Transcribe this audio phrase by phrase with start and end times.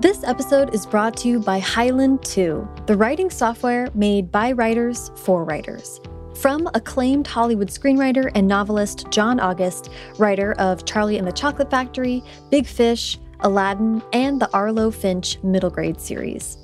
[0.00, 5.10] This episode is brought to you by Highland 2, the writing software made by writers
[5.16, 6.00] for writers.
[6.36, 12.22] From acclaimed Hollywood screenwriter and novelist John August, writer of Charlie and the Chocolate Factory,
[12.48, 16.58] Big Fish, Aladdin, and the Arlo Finch middle grade series.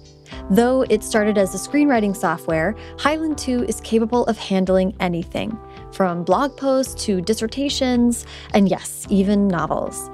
[0.49, 5.59] Though it started as a screenwriting software, Highland 2 is capable of handling anything,
[5.93, 10.09] from blog posts to dissertations, and yes, even novels.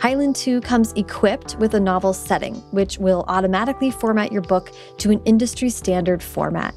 [0.00, 5.10] Highland 2 comes equipped with a novel setting, which will automatically format your book to
[5.10, 6.74] an industry standard format.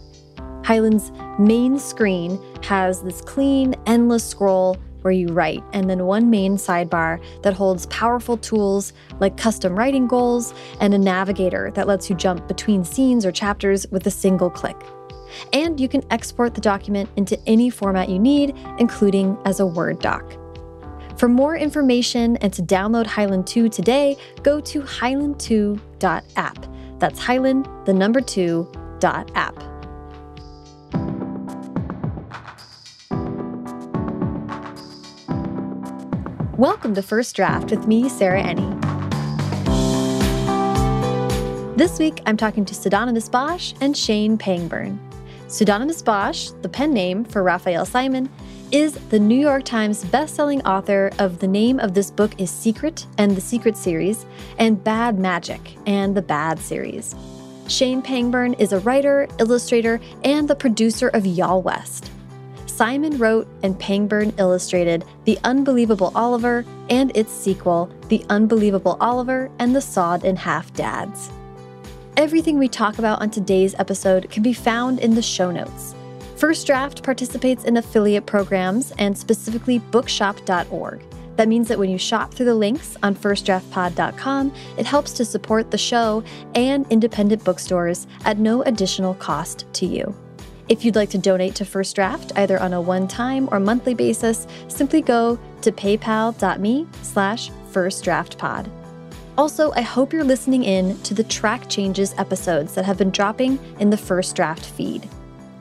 [0.63, 6.57] Highland's main screen has this clean, endless scroll where you write, and then one main
[6.57, 12.15] sidebar that holds powerful tools like custom writing goals and a navigator that lets you
[12.15, 14.75] jump between scenes or chapters with a single click.
[15.53, 19.99] And you can export the document into any format you need, including as a Word
[19.99, 20.23] doc.
[21.17, 26.65] For more information and to download Highland 2 today, go to highland2.app.
[26.99, 29.55] That's Highland, the number 2, dot app.
[36.55, 38.75] Welcome to First Draft with me, Sarah Enni.
[41.75, 44.99] This week, I'm talking to Pseudonymous Bosch and Shane Pangburn.
[45.47, 48.29] Pseudonymous Bosch, the pen name for Raphael Simon,
[48.71, 53.05] is the New York Times bestselling author of The Name of This Book is Secret
[53.17, 54.25] and the Secret series,
[54.57, 57.15] and Bad Magic and the Bad series.
[57.69, 62.11] Shane Pangburn is a writer, illustrator, and the producer of Y'all West.
[62.65, 69.75] Simon wrote and Pangburn illustrated The Unbelievable Oliver and its sequel, The Unbelievable Oliver and
[69.75, 71.31] the Sawed in Half Dads.
[72.17, 75.95] Everything we talk about on today's episode can be found in the show notes.
[76.37, 81.03] First Draft participates in affiliate programs and specifically bookshop.org.
[81.35, 85.71] That means that when you shop through the links on firstdraftpod.com, it helps to support
[85.71, 90.15] the show and independent bookstores at no additional cost to you.
[90.69, 94.45] If you'd like to donate to First Draft, either on a one-time or monthly basis,
[94.67, 98.69] simply go to paypal.me slash firstdraftpod.
[99.39, 103.57] Also, I hope you're listening in to the Track Changes episodes that have been dropping
[103.79, 105.07] in the First Draft feed.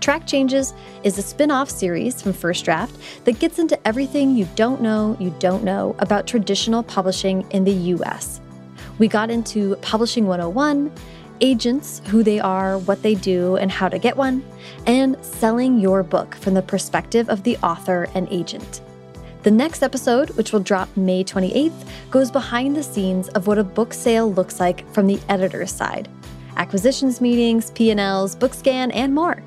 [0.00, 4.48] Track Changes is a spin off series from First Draft that gets into everything you
[4.54, 8.40] don't know you don't know about traditional publishing in the US.
[8.98, 10.92] We got into Publishing 101,
[11.40, 14.44] agents, who they are, what they do, and how to get one,
[14.86, 18.80] and selling your book from the perspective of the author and agent.
[19.42, 23.64] The next episode, which will drop May 28th, goes behind the scenes of what a
[23.64, 26.08] book sale looks like from the editor's side
[26.56, 29.42] acquisitions meetings, P&Ls, BookScan, and more.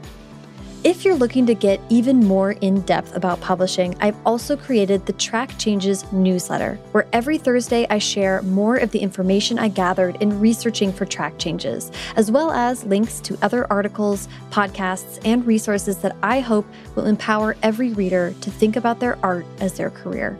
[0.81, 5.11] If you're looking to get even more in depth about publishing, I've also created the
[5.11, 10.39] Track Changes newsletter, where every Thursday I share more of the information I gathered in
[10.39, 16.15] researching for track changes, as well as links to other articles, podcasts, and resources that
[16.23, 20.37] I hope will empower every reader to think about their art as their career.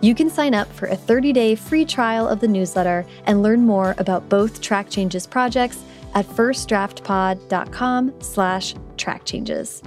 [0.00, 3.94] You can sign up for a 30-day free trial of the newsletter and learn more
[3.98, 5.84] about both Track Changes projects
[6.14, 9.82] at firstdraftpod.com slash track changes.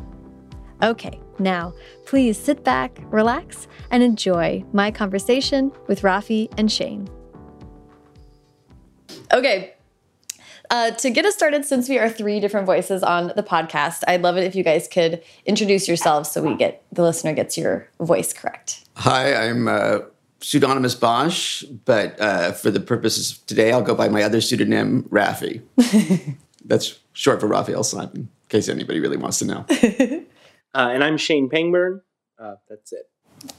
[0.81, 1.73] Okay, now
[2.06, 7.07] please sit back, relax, and enjoy my conversation with Rafi and Shane.
[9.31, 9.73] Okay,
[10.73, 14.23] uh, to get us started, since we are three different voices on the podcast, I'd
[14.23, 17.88] love it if you guys could introduce yourselves so we get the listener gets your
[18.00, 18.83] voice correct.
[18.95, 20.00] Hi, I'm uh,
[20.43, 25.03] pseudonymous Bosch, but uh, for the purposes of today, I'll go by my other pseudonym,
[25.03, 25.61] Rafi.
[26.65, 29.65] That's short for Raphael Simon, in case anybody really wants to know.
[30.75, 32.01] Uh, and I'm Shane Pangburn.
[32.39, 33.05] Uh, that's it.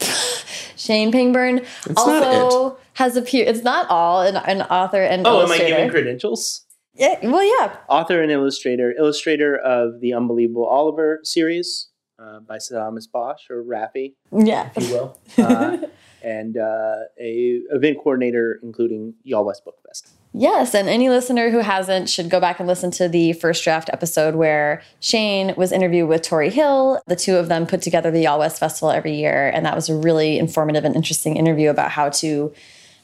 [0.77, 3.47] Shane Pangburn That's also has appeared.
[3.47, 6.67] It's not all an, an author and Oh, am I giving credentials?
[6.93, 7.77] yeah, well, yeah.
[7.89, 11.87] Author and illustrator, illustrator of the Unbelievable Oliver series
[12.19, 14.71] uh, by Pseudonymous Bosch or Rafi, Yeah.
[14.75, 15.77] if you will, uh,
[16.25, 20.09] and uh, a event coordinator, including Y'all West Book Fest.
[20.33, 23.89] Yes, and any listener who hasn't should go back and listen to the first draft
[23.93, 27.01] episode where Shane was interviewed with Tori Hill.
[27.07, 29.89] The two of them put together the Y'all West Festival every year, and that was
[29.89, 32.53] a really informative and interesting interview about how to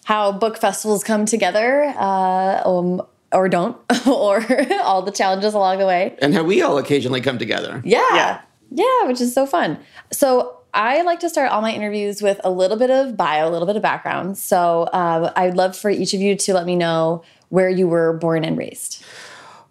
[0.05, 3.02] how book festivals come together, uh, um,
[3.32, 3.76] or don't,
[4.08, 4.44] or
[4.82, 6.17] all the challenges along the way.
[6.20, 7.82] And how we all occasionally come together.
[7.84, 8.00] Yeah.
[8.14, 8.40] Yeah.
[8.72, 9.78] Yeah, which is so fun.
[10.12, 13.50] So I like to start all my interviews with a little bit of bio, a
[13.50, 14.38] little bit of background.
[14.38, 18.12] So uh, I'd love for each of you to let me know where you were
[18.14, 19.05] born and raised.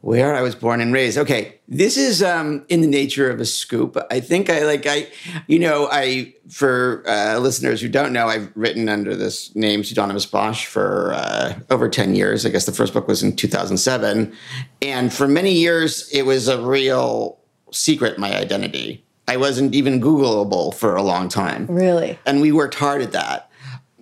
[0.02, 1.18] where I was born and raised.
[1.18, 3.98] Okay, this is um, in the nature of a scoop.
[4.10, 5.08] I think I like I,
[5.48, 10.26] you know, I for uh, listeners who don't know, I've written under this name pseudonymous
[10.26, 12.46] Bosch for uh, over ten years.
[12.46, 14.34] I guess the first book was in two thousand seven,
[14.82, 17.38] and for many years it was a real
[17.72, 18.18] secret.
[18.18, 19.04] My identity.
[19.30, 21.68] I wasn't even Googleable for a long time.
[21.68, 22.18] Really?
[22.26, 23.52] And we worked hard at that.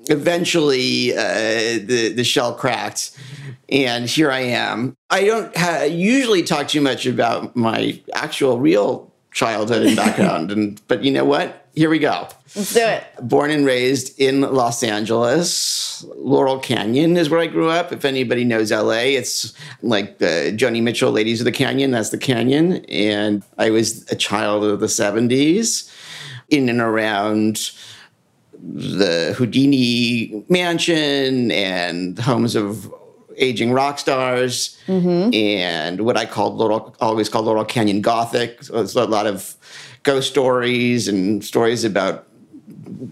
[0.10, 3.12] Eventually, uh, the the shell cracked,
[3.68, 4.96] and here I am.
[5.10, 10.82] I don't ha- usually talk too much about my actual real childhood and background, and
[10.88, 11.68] but you know what?
[11.76, 12.28] Here we go.
[12.56, 13.04] Let's do it.
[13.22, 17.94] Born and raised in Los Angeles, Laurel Canyon is where I grew up.
[17.94, 19.54] If anybody knows LA, it's
[19.84, 21.92] like uh, Joni Mitchell, Ladies of the Canyon.
[21.92, 25.88] That's the canyon, and I was a child of the '70s,
[26.50, 27.72] in and around
[28.60, 32.92] the Houdini mansion and homes of
[33.38, 35.34] aging rock stars mm-hmm.
[35.34, 38.64] and what I called Laurel, always called Laurel Canyon Gothic.
[38.64, 39.56] So it's a lot of
[40.04, 42.28] ghost stories and stories about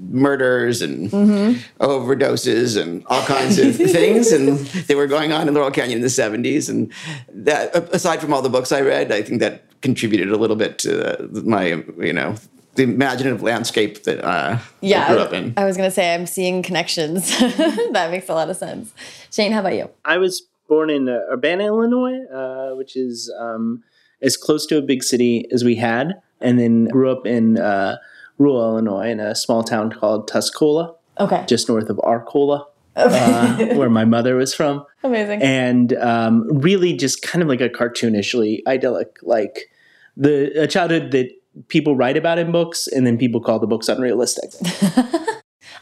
[0.09, 1.83] murders and mm-hmm.
[1.83, 4.31] overdoses and all kinds of things.
[4.31, 6.91] And they were going on in Laurel Canyon in the 70s and
[7.29, 10.79] that aside from all the books I read I think that contributed a little bit
[10.79, 12.35] to my you know
[12.75, 15.53] the imaginative landscape that uh, Yeah, I grew up in.
[15.57, 17.29] I was gonna say I'm seeing connections.
[17.39, 18.93] that makes a lot of sense.
[19.31, 19.89] Shane, how about you?
[20.03, 23.83] I was born in uh, Urbana, Illinois, uh, which is um,
[24.21, 27.97] as close to a big city as we had, and then grew up in uh,
[28.37, 31.45] rural Illinois in a small town called Tuscola, Okay.
[31.47, 32.65] just north of Arcola,
[32.97, 34.85] uh, where my mother was from.
[35.03, 35.41] Amazing.
[35.43, 39.69] and um, really just kind of like a cartoonishly idyllic, like
[40.17, 41.29] the a childhood that
[41.67, 44.51] people write about in books, and then people call the books unrealistic.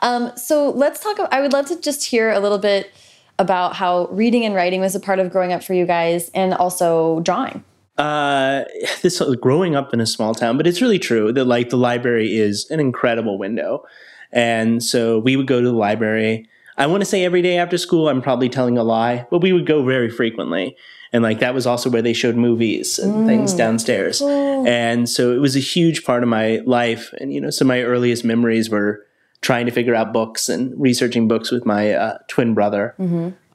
[0.01, 1.17] Um, so let's talk.
[1.31, 2.91] I would love to just hear a little bit
[3.39, 6.53] about how reading and writing was a part of growing up for you guys, and
[6.53, 7.63] also drawing.
[7.97, 8.65] uh,
[9.01, 12.35] this growing up in a small town, but it's really true that like the library
[12.35, 13.83] is an incredible window,
[14.31, 16.49] and so we would go to the library.
[16.77, 18.09] I want to say every day after school.
[18.09, 20.75] I'm probably telling a lie, but we would go very frequently,
[21.13, 25.37] and like that was also where they showed movies and things downstairs, and so it
[25.39, 27.13] was a huge part of my life.
[27.19, 29.05] And you know, some of my earliest memories were
[29.41, 32.95] trying to figure out books and researching books with my uh, twin brother.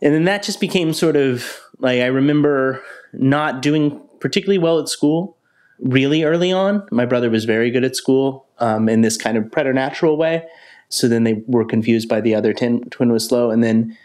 [0.00, 2.82] And then that just became sort of like I remember
[3.12, 5.36] not doing particularly well at school
[5.80, 6.86] really early on.
[6.90, 10.44] My brother was very good at school um, in this kind of preternatural way.
[10.88, 13.50] So then they were confused by the other tin, twin was slow.
[13.50, 13.96] And then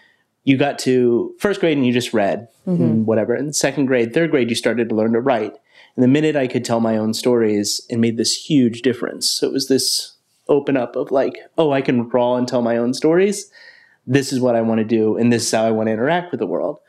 [0.43, 3.33] you got to first grade and you just read and whatever.
[3.33, 5.53] And second grade, third grade, you started to learn to write.
[5.95, 9.29] And the minute I could tell my own stories, it made this huge difference.
[9.29, 10.13] So it was this
[10.47, 13.49] open up of like, oh, I can draw and tell my own stories.
[14.05, 16.31] This is what I want to do, and this is how I want to interact
[16.31, 16.79] with the world.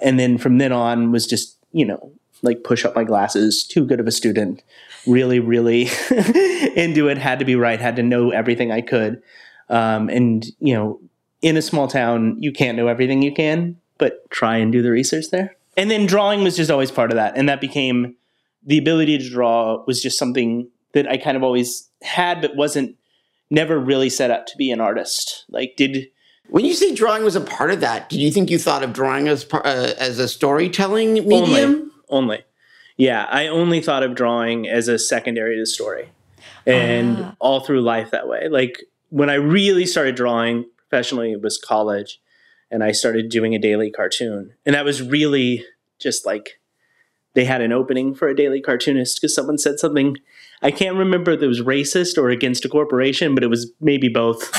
[0.00, 2.12] And then from then on was just, you know,
[2.42, 4.62] like push up my glasses, too good of a student,
[5.06, 5.82] really, really
[6.76, 9.22] into it, had to be right, had to know everything I could.
[9.68, 11.00] Um, and, you know,
[11.46, 14.90] in a small town, you can't know everything you can, but try and do the
[14.90, 15.56] research there.
[15.76, 17.36] And then drawing was just always part of that.
[17.36, 18.16] And that became
[18.64, 22.96] the ability to draw was just something that I kind of always had, but wasn't
[23.48, 25.44] never really set up to be an artist.
[25.48, 26.08] Like, did
[26.48, 28.92] When you say drawing was a part of that, did you think you thought of
[28.92, 31.32] drawing as uh, as a storytelling medium?
[31.38, 32.44] only, only,
[32.96, 36.08] yeah, I only thought of drawing as a secondary to story,
[36.66, 38.48] and all through life that way.
[38.48, 40.64] Like when I really started drawing
[40.96, 42.22] professionally, it was college,
[42.70, 45.62] and I started doing a daily cartoon, and that was really
[45.98, 46.58] just like
[47.34, 50.16] they had an opening for a daily cartoonist because someone said something.
[50.62, 54.08] I can't remember if it was racist or against a corporation, but it was maybe
[54.08, 54.50] both.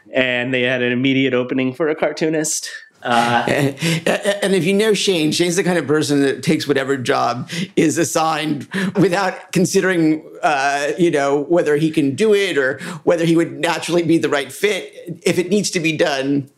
[0.14, 2.70] and they had an immediate opening for a cartoonist.
[3.02, 7.50] Uh, and if you know Shane, Shane's the kind of person that takes whatever job
[7.76, 13.34] is assigned without considering, uh, you know, whether he can do it or whether he
[13.36, 14.92] would naturally be the right fit.
[15.24, 16.48] If it needs to be done,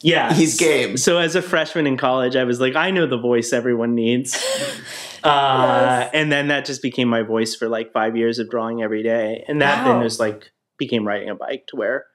[0.00, 0.96] yeah, He's game.
[0.96, 4.36] So as a freshman in college, I was like, I know the voice everyone needs.
[5.24, 9.02] Uh, And then that just became my voice for like five years of drawing every
[9.02, 9.92] day, and that Wow.
[9.94, 12.06] then was like became riding a bike to where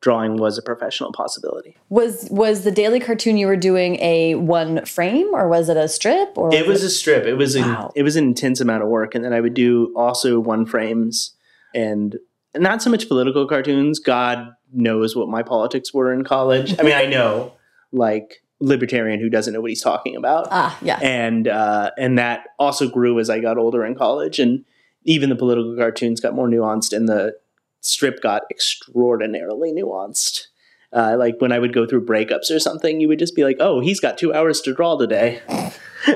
[0.00, 1.76] drawing was a professional possibility.
[1.88, 5.88] Was was the daily cartoon you were doing a one frame, or was it a
[5.88, 6.36] strip?
[6.36, 7.24] Or It was a strip.
[7.24, 7.86] It was Wow.
[7.86, 10.66] an, it was an intense amount of work, and then I would do also one
[10.66, 11.34] frames
[11.74, 12.16] and
[12.56, 13.98] not so much political cartoons.
[13.98, 16.78] God knows what my politics were in college.
[16.78, 17.52] I mean, I know
[17.92, 20.98] like libertarian who doesn't know what he's talking about, ah yeah.
[21.02, 24.64] and uh, and that also grew as I got older in college, and
[25.04, 27.34] even the political cartoons got more nuanced, and the
[27.80, 30.46] strip got extraordinarily nuanced.
[30.92, 33.56] Uh, like when I would go through breakups or something, you would just be like,
[33.60, 35.42] "Oh, he's got two hours to draw today."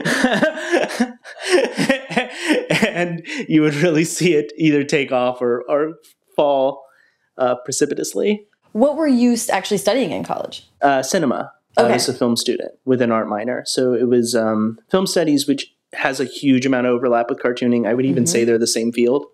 [2.71, 5.95] and you would really see it either take off or, or
[6.35, 6.85] fall
[7.37, 8.47] uh, precipitously.
[8.73, 10.67] What were you actually studying in college?
[10.81, 11.53] Uh, cinema.
[11.77, 13.63] I was a film student with an art minor.
[13.67, 17.87] So it was um, film studies, which has a huge amount of overlap with cartooning.
[17.87, 19.27] I would even say they're the same field,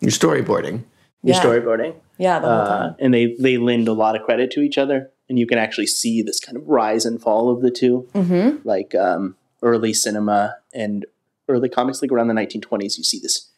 [0.00, 0.84] You're storyboarding.
[1.22, 1.42] Your Yeah.
[1.42, 1.94] storyboarding.
[2.18, 2.94] Yeah, the whole Uh, time.
[2.98, 5.10] and they, they lend a lot of credit to each other.
[5.28, 8.56] And you can actually see this kind of rise and fall of the 2 Mm-hmm.
[8.68, 11.04] Like um, early cinema and
[11.48, 13.48] early comics, like around the 1920s, you see this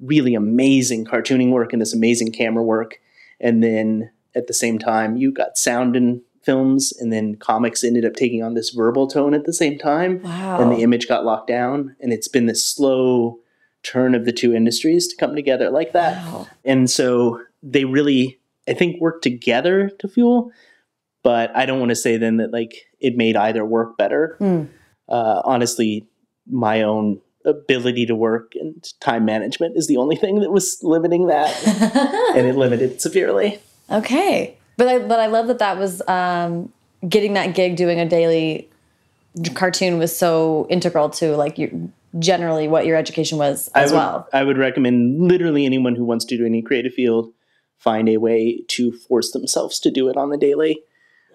[0.00, 2.98] really amazing cartooning work and this amazing camera work.
[3.40, 8.04] And then at the same time, you got sound in films, and then comics ended
[8.04, 10.22] up taking on this verbal tone at the same time.
[10.22, 10.60] Wow.
[10.60, 11.96] And the image got locked down.
[12.00, 13.40] And it's been this slow
[13.86, 16.24] turn of the two industries to come together like that.
[16.24, 16.48] Wow.
[16.64, 18.38] And so they really,
[18.68, 20.50] I think, work together to fuel.
[21.22, 24.36] But I don't want to say then that like it made either work better.
[24.38, 24.64] Hmm.
[25.08, 26.06] Uh, honestly,
[26.48, 31.28] my own ability to work and time management is the only thing that was limiting
[31.28, 31.54] that,
[32.36, 33.60] and it limited severely.
[33.90, 36.72] Okay, but I but I love that that was um,
[37.08, 38.68] getting that gig doing a daily
[39.54, 41.70] cartoon was so integral to like your
[42.18, 44.28] generally what your education was as I would, well.
[44.32, 47.32] I would recommend literally anyone who wants to do any creative field
[47.78, 50.80] find a way to force themselves to do it on the daily.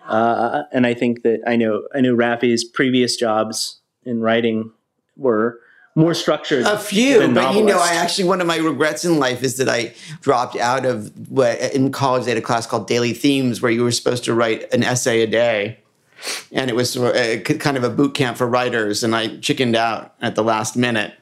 [0.08, 4.72] Uh, and I think that I know I know Rafi's previous jobs in writing
[5.16, 5.60] were
[5.96, 6.66] more structured.
[6.66, 9.58] A few, than but you know, I actually one of my regrets in life is
[9.58, 12.26] that I dropped out of what in college.
[12.26, 15.22] They had a class called Daily Themes where you were supposed to write an essay
[15.22, 15.80] a day,
[16.52, 19.04] and it was a, kind of a boot camp for writers.
[19.04, 21.14] And I chickened out at the last minute.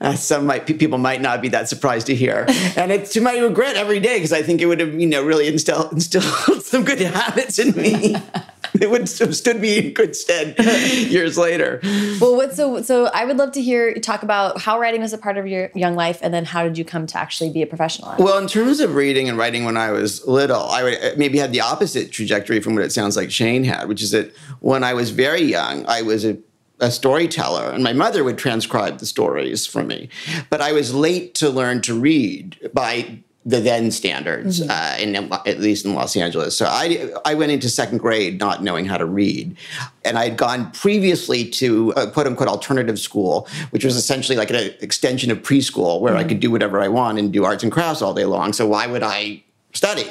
[0.00, 2.46] Uh, some might people might not be that surprised to hear,
[2.76, 5.22] and it's to my regret every day because I think it would have you know
[5.22, 8.16] really instilled instilled some good habits in me.
[8.80, 10.56] it would have stood me in good stead
[11.10, 11.80] years later.
[12.20, 15.12] Well, what so so I would love to hear you talk about how writing was
[15.12, 17.62] a part of your young life, and then how did you come to actually be
[17.62, 18.14] a professional?
[18.18, 21.38] Well, in terms of reading and writing when I was little, I would uh, maybe
[21.38, 24.84] had the opposite trajectory from what it sounds like Shane had, which is that when
[24.84, 26.38] I was very young, I was a,
[26.78, 30.08] a storyteller, and my mother would transcribe the stories for me.
[30.48, 35.60] But I was late to learn to read by the then standards, uh, in, at
[35.60, 36.56] least in Los Angeles.
[36.56, 39.56] So I, I went into second grade not knowing how to read.
[40.04, 44.50] And I had gone previously to a quote unquote alternative school, which was essentially like
[44.50, 47.72] an extension of preschool where I could do whatever I want and do arts and
[47.72, 48.52] crafts all day long.
[48.52, 49.42] So why would I
[49.72, 50.04] study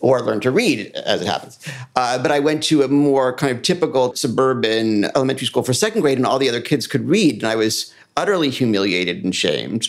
[0.00, 1.58] or learn to read as it happens.
[1.96, 6.02] Uh, but I went to a more kind of typical suburban elementary school for second
[6.02, 7.42] grade, and all the other kids could read.
[7.42, 9.88] And I was utterly humiliated and shamed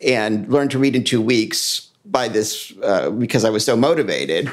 [0.00, 4.50] and learned to read in two weeks by this uh, because I was so motivated.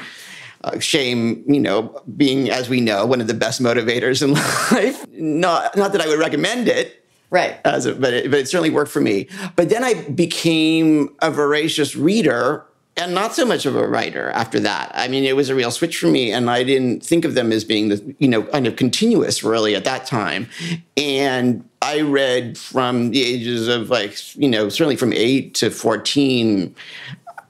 [0.64, 4.32] Uh, shame, you know, being, as we know, one of the best motivators in
[4.76, 5.06] life.
[5.12, 7.60] Not, not that I would recommend it, right.
[7.64, 9.28] as a, but it, but it certainly worked for me.
[9.54, 14.58] But then I became a voracious reader and not so much of a writer after
[14.60, 14.90] that.
[14.94, 17.52] I mean, it was a real switch for me, and I didn't think of them
[17.52, 20.48] as being the you know kind of continuous really at that time.
[20.96, 26.74] And I read from the ages of like you know certainly from eight to fourteen.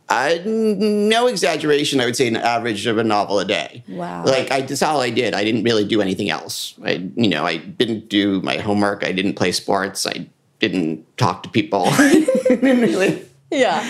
[0.09, 3.83] I, no exaggeration, I would say an average of a novel a day.
[3.89, 4.25] Wow.
[4.25, 5.35] Like I, that's all I did.
[5.35, 6.75] I didn't really do anything else.
[6.85, 9.05] I, you know, I didn't do my homework.
[9.05, 10.07] I didn't play sports.
[10.07, 10.27] I
[10.61, 11.85] didn't talk to people.
[11.87, 13.23] I didn't really.
[13.51, 13.81] Yeah.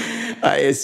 [0.43, 0.75] I,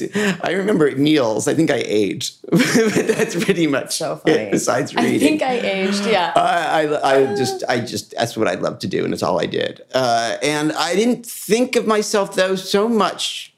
[0.42, 1.46] I remember meals.
[1.46, 4.36] I think I ate, but that's pretty much So funny.
[4.36, 4.50] it.
[4.52, 6.06] Besides reading, I think I aged.
[6.06, 6.32] Yeah.
[6.34, 9.40] I, I, I just, I just, that's what I'd love to do, and it's all
[9.40, 9.82] I did.
[9.92, 13.51] Uh, and I didn't think of myself though so much.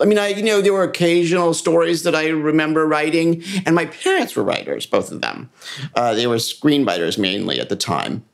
[0.00, 3.86] I mean, I, you know, there were occasional stories that I remember writing, and my
[3.86, 5.50] parents were writers, both of them.
[5.94, 8.24] Uh, they were screenwriters mainly at the time.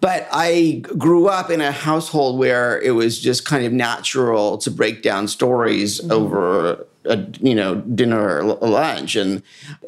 [0.00, 4.70] But I grew up in a household where it was just kind of natural to
[4.70, 9.42] break down stories over a you know dinner or lunch and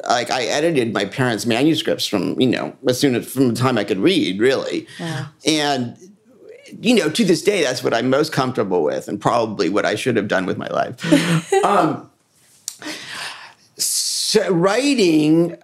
[0.07, 3.77] like I edited my parents' manuscripts from you know as soon as from the time
[3.77, 5.27] I could read really Wow.
[5.45, 5.97] and
[6.81, 9.95] you know to this day that's what I'm most comfortable with and probably what I
[9.95, 12.09] should have done with my life um,
[13.77, 15.57] so writing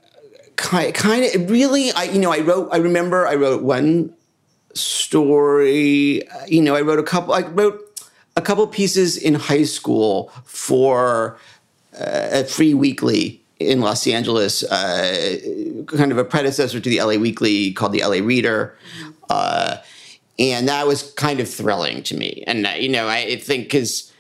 [0.56, 4.14] kind kind of really I you know I wrote I remember I wrote one
[4.74, 7.80] story you know I wrote a couple I wrote
[8.36, 11.38] a couple pieces in high school for
[12.00, 15.38] uh, a free weekly in Los Angeles, uh,
[15.88, 18.76] kind of a predecessor to the LA Weekly called the LA Reader.
[19.30, 19.78] Uh,
[20.40, 22.44] and that was kind of thrilling to me.
[22.48, 24.12] And, uh, you know, I think because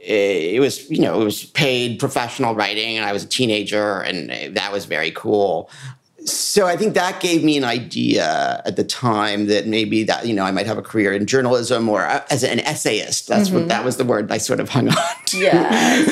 [0.00, 4.56] it was, you know, it was paid professional writing and I was a teenager and
[4.56, 5.70] that was very cool.
[6.24, 10.34] so I think that gave me an idea at the time that maybe that you
[10.34, 13.28] know I might have a career in journalism or uh, as an essayist.
[13.28, 14.96] That's what that was the word I sort of hung on
[15.26, 15.38] to.
[15.38, 16.04] Yeah.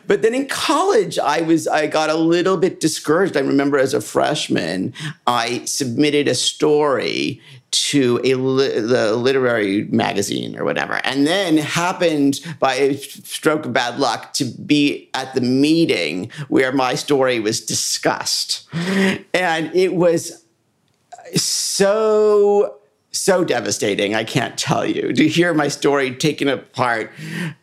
[0.06, 3.36] but then in college, I was I got a little bit discouraged.
[3.36, 4.94] I remember as a freshman,
[5.26, 12.40] I submitted a story to a li- the literary magazine or whatever, and then happened
[12.58, 17.60] by a stroke of bad luck to be at the meeting where my story was
[17.60, 18.68] discussed,
[19.34, 20.44] and it was
[21.36, 22.76] so
[23.12, 27.10] so devastating i can't tell you to hear my story taken apart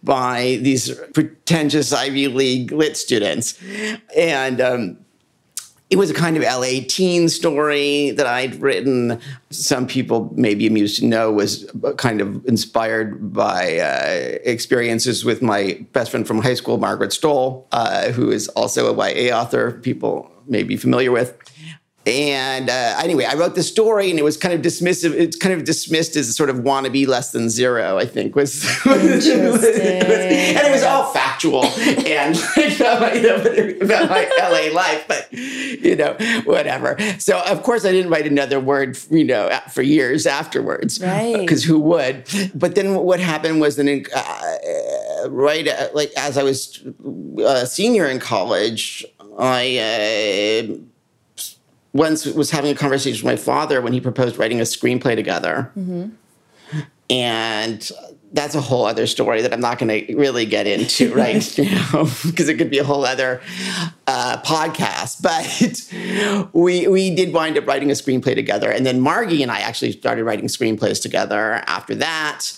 [0.04, 3.60] by these pretentious ivy league lit students.
[4.16, 4.98] And um,
[5.90, 9.22] it was a kind of LA teen story that I'd written.
[9.52, 15.42] Some people may be amused to know was kind of inspired by uh, experiences with
[15.42, 19.72] my best friend from high school, Margaret Stohl, uh, who is also a YA author.
[19.72, 21.38] People may be familiar with.
[22.08, 25.12] And uh, anyway, I wrote the story, and it was kind of dismissive.
[25.12, 27.98] It's kind of dismissed as a sort of wannabe less than zero.
[27.98, 32.38] I think was, was- and it was all factual and
[32.78, 36.14] about my, about my LA life, but you know,
[36.46, 36.96] whatever.
[37.20, 41.38] So of course, I didn't write another word, you know, for years afterwards, Right.
[41.38, 42.24] Because who would?
[42.56, 46.82] But then what happened was then, uh, right, uh, like as I was
[47.40, 49.06] a senior in college,
[49.38, 50.80] I.
[51.94, 55.72] Once was having a conversation with my father when he proposed writing a screenplay together.
[57.10, 57.90] And
[58.34, 62.04] that's a whole other story that I'm not going to really get into right now
[62.26, 63.42] because it could be a whole other
[64.06, 65.22] uh, podcast.
[65.28, 69.60] But we we did wind up writing a screenplay together, and then Margie and I
[69.60, 72.52] actually started writing screenplays together after that.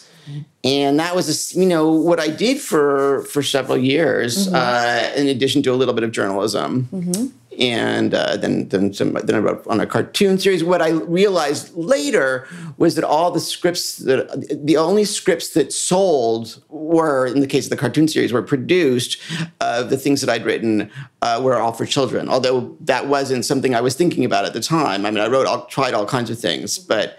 [0.64, 5.28] And that was, a you know, what I did for for several years, uh, in
[5.28, 9.68] addition to a little bit of journalism and uh, then then some, then I wrote
[9.68, 10.63] on a cartoon series.
[10.63, 12.48] What I realized later
[12.78, 17.66] was that all the scripts that the only scripts that sold were, in the case
[17.66, 19.20] of the cartoon series, were produced.
[19.60, 20.89] Uh, the things that I'd written
[21.22, 24.62] uh, were all for children, although that wasn't something I was thinking about at the
[24.62, 25.06] time.
[25.06, 27.18] I mean, I wrote, all, tried all kinds of things, but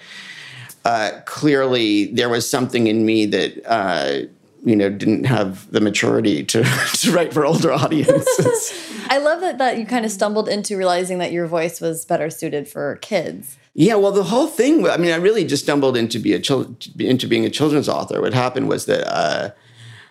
[0.87, 4.31] uh, clearly there was something in me that.
[4.63, 6.63] You know, didn't have the maturity to,
[6.95, 8.73] to write for older audiences.
[9.09, 12.31] I love that, that you kind of stumbled into realizing that your voice was better
[12.31, 13.57] suited for kids.
[13.75, 14.87] Yeah, well, the whole thing.
[14.89, 18.21] I mean, I really just stumbled into be a chil- into being a children's author.
[18.21, 19.51] What happened was that, uh,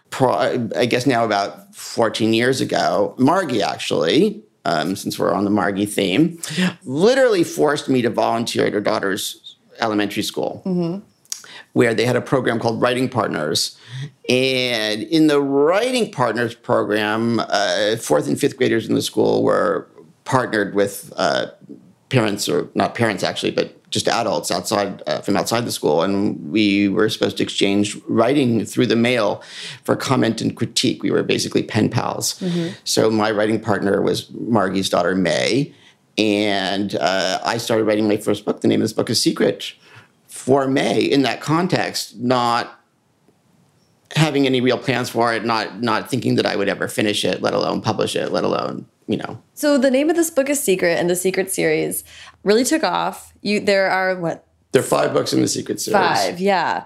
[0.10, 5.50] pro- I guess now about fourteen years ago, Margie actually, um, since we're on the
[5.50, 6.40] Margie theme,
[6.84, 10.62] literally forced me to volunteer at her daughter's elementary school,
[11.74, 13.78] where they had a program called Writing Partners.
[14.28, 19.88] And in the Writing Partners program, uh, fourth and fifth graders in the school were
[20.24, 21.48] partnered with uh,
[22.10, 26.52] parents, or not parents actually, but just adults outside uh, from outside the school, and
[26.52, 29.42] we were supposed to exchange writing through the mail
[29.84, 31.02] for comment and critique.
[31.02, 32.40] We were basically pen pals.
[32.84, 35.74] So my writing partner was Margie's daughter May,
[36.20, 38.62] and uh, I started writing my first book.
[38.62, 39.74] The name of this book is Secret
[40.28, 41.02] for May.
[41.02, 42.79] In that context, not
[44.16, 47.42] having any real plans for it, not not thinking that I would ever finish it,
[47.42, 50.62] let alone publish it, let alone you know So the name of this book is
[50.62, 52.04] Secret, and the Secret series
[52.44, 53.34] really took off.
[53.42, 56.00] You there are what there are five books in the Secret series.
[56.00, 56.40] five?
[56.40, 56.86] Yeah,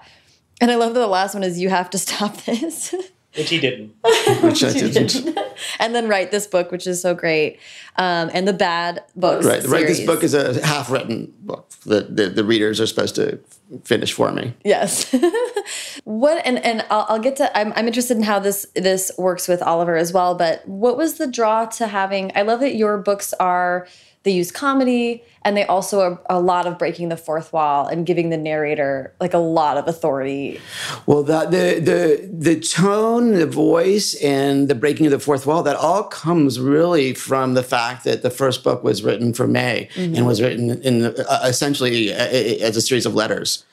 [0.60, 2.94] and I love that the last one is you have to stop this.
[3.36, 3.94] Which he didn't.
[4.42, 5.36] which I didn't.
[5.80, 7.58] and then write this book, which is so great,
[7.96, 9.44] um, and the bad books.
[9.44, 9.86] Right, right.
[9.86, 13.40] This book is a half-written book that the, the readers are supposed to
[13.84, 14.54] finish for me.
[14.64, 15.12] Yes.
[16.04, 17.58] what and and I'll, I'll get to.
[17.58, 20.34] I'm I'm interested in how this this works with Oliver as well.
[20.34, 22.30] But what was the draw to having?
[22.34, 23.88] I love that your books are
[24.24, 28.06] they use comedy and they also are a lot of breaking the fourth wall and
[28.06, 30.58] giving the narrator like a lot of authority.
[31.06, 35.62] Well, the, the the the tone, the voice, and the breaking of the fourth wall
[35.62, 39.88] that all comes really from the fact that the first book was written for May
[39.96, 43.64] and was written in uh, essentially uh, as a series of letters.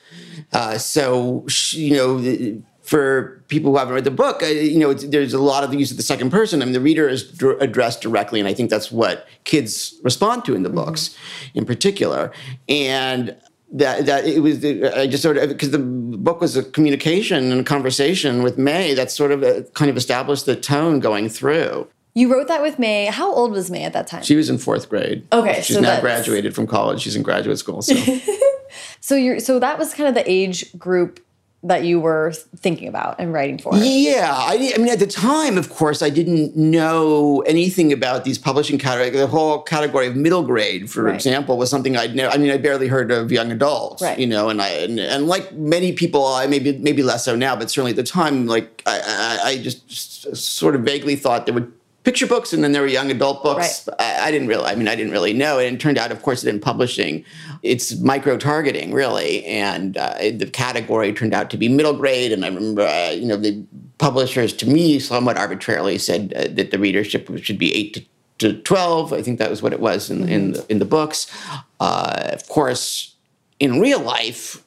[0.52, 2.62] Uh, so you know.
[2.82, 5.70] For people who haven't read the book, uh, you know, it's- there's a lot of
[5.70, 6.62] the use of the second person.
[6.62, 10.44] I mean, the reader is dr- addressed directly, and I think that's what kids respond
[10.46, 11.10] to in the books,
[11.54, 12.32] in particular.
[12.68, 13.36] And
[13.74, 17.60] that that it was I just sort of because the book was a communication and
[17.60, 21.86] a conversation with May that sort of uh, kind of established the tone going through.
[22.14, 23.06] You wrote that with May.
[23.06, 24.22] How old was May at that time?
[24.22, 25.26] She was in fourth grade.
[25.32, 27.00] Okay, she's so now graduated from college.
[27.00, 27.80] She's in graduate school.
[27.80, 27.94] So
[29.00, 31.20] so you're so that was kind of the age group
[31.64, 33.76] that you were thinking about and writing for.
[33.76, 38.36] Yeah, I, I, mean, at the time, of course, I didn't know anything about these
[38.36, 39.10] publishing category.
[39.10, 41.14] The whole category of middle grade, for right.
[41.14, 42.32] example, was something I'd never.
[42.34, 44.18] I mean, I barely heard of young adults, right.
[44.18, 47.54] you know, and I and, and, like many people, I maybe maybe less so now,
[47.54, 51.54] but certainly at the time, like I, I, I just sort of vaguely thought there
[51.54, 51.72] would
[52.04, 53.88] picture books and then there were young adult books.
[53.88, 54.00] Right.
[54.00, 55.58] I, I, didn't really, I mean, I didn't really know.
[55.58, 57.24] And it turned out, of course, that in publishing,
[57.62, 59.44] it's micro targeting really.
[59.44, 62.32] And uh, the category turned out to be middle grade.
[62.32, 63.64] And I remember, uh, you know, the
[63.98, 68.04] publishers to me somewhat arbitrarily said uh, that the readership should be eight to,
[68.38, 69.12] to 12.
[69.12, 70.28] I think that was what it was in, mm-hmm.
[70.28, 71.30] in, the, in the books.
[71.78, 73.14] Uh, of course,
[73.60, 74.61] in real life,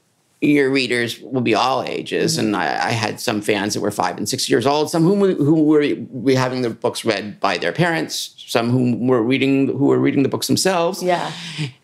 [0.46, 2.48] your readers will be all ages, mm-hmm.
[2.48, 5.20] and I, I, had some fans that were five and six years old, some whom
[5.20, 9.68] we, who were, were having their books read by their parents, some whom were reading
[9.68, 11.02] who were reading the books themselves.
[11.02, 11.32] Yeah.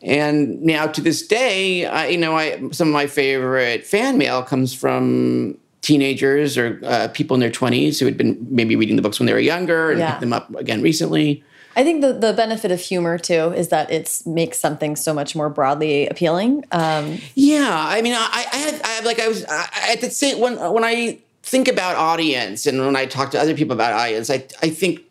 [0.01, 4.43] And now to this day, I, you know, I some of my favorite fan mail
[4.43, 9.01] comes from teenagers or uh, people in their twenties who had been maybe reading the
[9.01, 10.11] books when they were younger and yeah.
[10.11, 11.43] picked them up again recently.
[11.75, 15.35] I think the, the benefit of humor too is that it makes something so much
[15.35, 16.65] more broadly appealing.
[16.71, 20.09] Um, yeah, I mean, I, I had, I had like I was I, at the
[20.09, 23.93] same when when I think about audience and when I talk to other people about
[23.93, 25.01] audience, I I think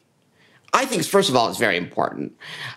[0.73, 2.33] I think first of all it's very important.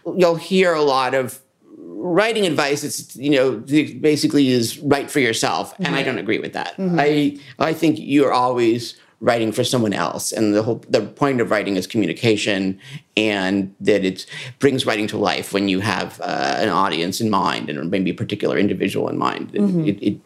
[0.05, 1.39] You'll hear a lot of
[1.77, 2.83] writing advice.
[2.83, 5.85] It's you know basically is write for yourself, mm-hmm.
[5.85, 6.77] and I don't agree with that.
[6.77, 6.99] Mm-hmm.
[6.99, 11.49] I I think you're always writing for someone else and the whole the point of
[11.49, 12.77] writing is communication
[13.15, 14.25] and that it
[14.59, 18.13] brings writing to life when you have uh, an audience in mind and maybe a
[18.13, 19.87] particular individual in mind mm-hmm.
[19.87, 20.19] it, it,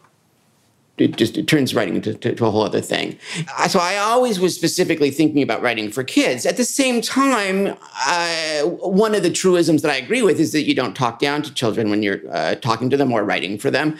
[1.00, 3.18] it just it turns writing into to, to a whole other thing.
[3.68, 6.46] So I always was specifically thinking about writing for kids.
[6.46, 10.62] At the same time, uh, one of the truisms that I agree with is that
[10.62, 13.70] you don't talk down to children when you're uh, talking to them or writing for
[13.70, 13.98] them.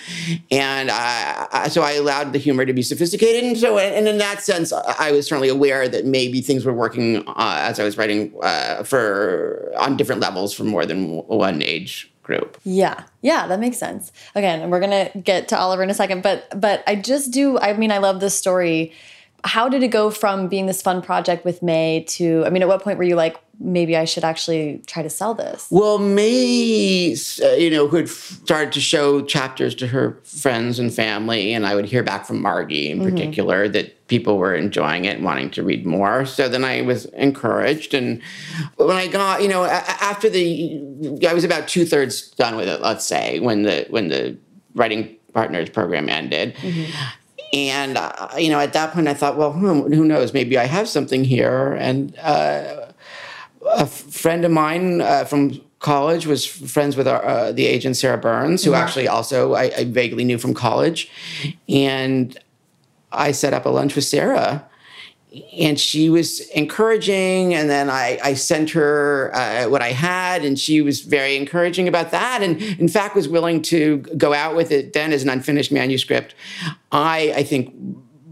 [0.50, 3.44] And uh, so I allowed the humor to be sophisticated.
[3.44, 7.26] And so, and in that sense, I was certainly aware that maybe things were working
[7.28, 12.10] uh, as I was writing uh, for on different levels for more than one age
[12.28, 12.58] group.
[12.62, 13.04] Yeah.
[13.22, 14.12] Yeah, that makes sense.
[14.36, 17.58] Again, we're going to get to Oliver in a second, but but I just do
[17.58, 18.92] I mean I love this story.
[19.44, 22.68] How did it go from being this fun project with May to I mean at
[22.68, 25.66] what point were you like maybe I should actually try to sell this?
[25.70, 31.52] Well, May, uh, you know, who started to show chapters to her friends and family,
[31.52, 33.10] and I would hear back from Margie in mm-hmm.
[33.10, 36.24] particular that people were enjoying it and wanting to read more.
[36.24, 37.94] So then I was encouraged.
[37.94, 38.22] And
[38.76, 40.80] when I got, you know, after the,
[41.28, 44.38] I was about two thirds done with it, let's say, when the, when the
[44.74, 46.54] writing partners program ended.
[46.56, 46.92] Mm-hmm.
[47.52, 50.64] And, uh, you know, at that point I thought, well, who, who knows, maybe I
[50.64, 51.72] have something here.
[51.72, 52.86] And, uh,
[53.72, 58.18] a friend of mine uh, from college was friends with our, uh, the agent Sarah
[58.18, 58.82] Burnes, who mm-hmm.
[58.82, 61.10] actually also I, I, vaguely knew from college,
[61.68, 62.36] and
[63.12, 64.68] I set up a lunch with Sarah.
[65.58, 70.58] And she was encouraging, and then I, I sent her uh, what I had, and
[70.58, 74.72] she was very encouraging about that, and in fact was willing to go out with
[74.72, 76.34] it then as an unfinished manuscript.
[76.92, 77.74] I, I think,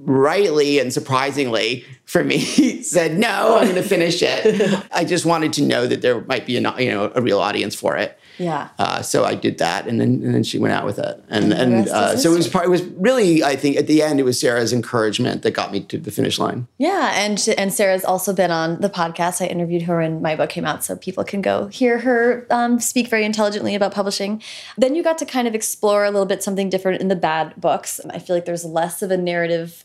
[0.08, 2.38] rightly and surprisingly for me.
[2.82, 4.86] Said no i'm going to finish it.
[4.92, 7.74] I just wanted to know that there might be a you know a real audience
[7.74, 8.18] for it.
[8.38, 8.68] Yeah.
[8.78, 11.22] Uh, so i did that and then and then she went out with it.
[11.28, 14.02] And and, and uh, so it was part, it was really i think at the
[14.02, 16.68] end it was sarah's encouragement that got me to the finish line.
[16.78, 19.42] Yeah and she, and sarah's also been on the podcast.
[19.42, 22.78] I interviewed her when my book came out so people can go hear her um,
[22.78, 24.42] speak very intelligently about publishing.
[24.78, 27.60] Then you got to kind of explore a little bit something different in the bad
[27.60, 28.00] books.
[28.10, 29.84] I feel like there's less of a narrative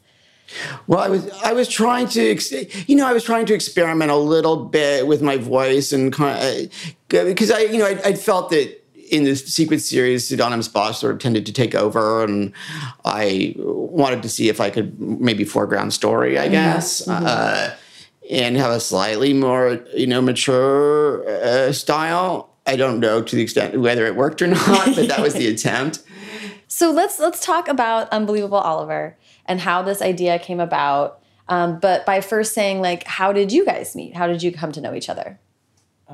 [0.88, 2.38] well, I was I was trying to
[2.88, 6.70] you know I was trying to experiment a little bit with my voice and kind
[6.70, 10.98] of, because I you know I, I felt that in the Secret series, Pseudonymous Bosch
[10.98, 12.54] sort of tended to take over, and
[13.04, 16.52] I wanted to see if I could maybe foreground story, I mm-hmm.
[16.54, 17.26] guess, mm-hmm.
[17.28, 17.72] uh,
[18.30, 22.50] and have a slightly more you know mature uh, style.
[22.66, 25.48] I don't know to the extent whether it worked or not, but that was the
[25.54, 26.04] attempt.
[26.68, 29.18] So let's let's talk about Unbelievable Oliver
[29.52, 31.22] and how this idea came about.
[31.50, 34.16] Um, but by first saying, like, how did you guys meet?
[34.16, 35.42] How did you come to know each other?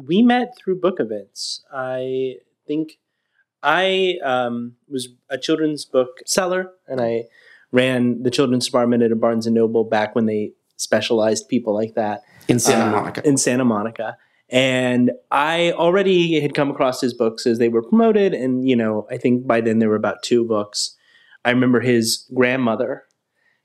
[0.07, 1.63] We met through book events.
[1.71, 2.93] I think
[3.61, 7.25] I um, was a children's book seller, and I
[7.71, 11.93] ran the children's department at a Barnes and Noble back when they specialized people like
[11.93, 13.27] that in Santa uh, Monica.
[13.27, 14.17] In Santa Monica.
[14.49, 18.33] And I already had come across his books as they were promoted.
[18.33, 20.95] And, you know, I think by then there were about two books.
[21.45, 23.03] I remember his grandmother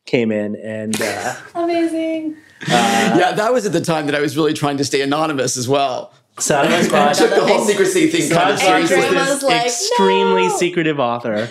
[0.07, 2.37] came in and uh, amazing.
[2.62, 5.57] Uh, yeah, that was at the time that I was really trying to stay anonymous
[5.57, 6.12] as well.
[6.38, 8.97] So I took the whole secrecy thing kind of seriously.
[8.97, 10.57] This like, extremely no!
[10.57, 11.51] secretive author.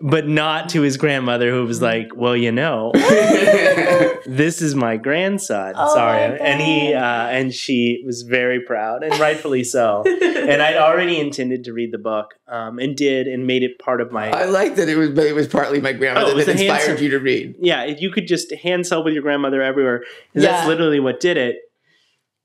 [0.00, 2.92] But not to his grandmother, who was like, "Well, you know,
[4.26, 9.02] this is my grandson." Oh Sorry, my and he uh, and she was very proud,
[9.02, 10.02] and rightfully so.
[10.22, 14.00] and I'd already intended to read the book, um, and did, and made it part
[14.00, 14.30] of my.
[14.30, 17.04] I like that it was, but it was partly my grandmother Oh, that inspired handsome-
[17.04, 17.54] you to read.
[17.60, 20.42] yeah, if you could just hand sell with your grandmother everywhere, Yeah.
[20.42, 21.56] that's literally what did it.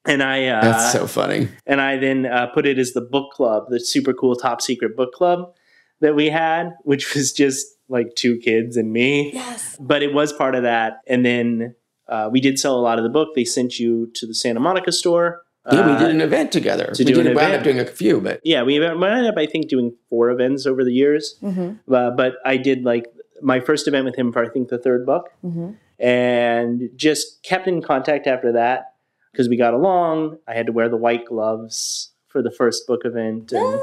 [0.08, 1.48] And I uh, That's so funny.
[1.65, 4.96] and I then uh, put it as the book club, the super cool top secret
[4.96, 5.56] book club
[6.01, 9.31] that we had, which was just like two kids and me.
[9.34, 9.77] Yes.
[9.79, 10.99] But it was part of that.
[11.08, 11.75] And then
[12.08, 13.29] uh, we did sell a lot of the book.
[13.36, 15.41] They sent you to the Santa Monica store.
[15.71, 16.91] Yeah, we Uh, did an event together.
[16.93, 17.53] to we do did, an wound event.
[17.60, 20.84] up doing a few, but yeah, we wound up, I think, doing four events over
[20.84, 21.36] the years.
[21.41, 21.91] Mm-hmm.
[21.91, 23.05] Uh, but I did like
[23.41, 25.71] my first event with him for I think the third book, Mm-hmm.
[25.99, 28.93] and just kept in contact after that
[29.31, 30.38] because we got along.
[30.47, 33.79] I had to wear the white gloves for the first book event, and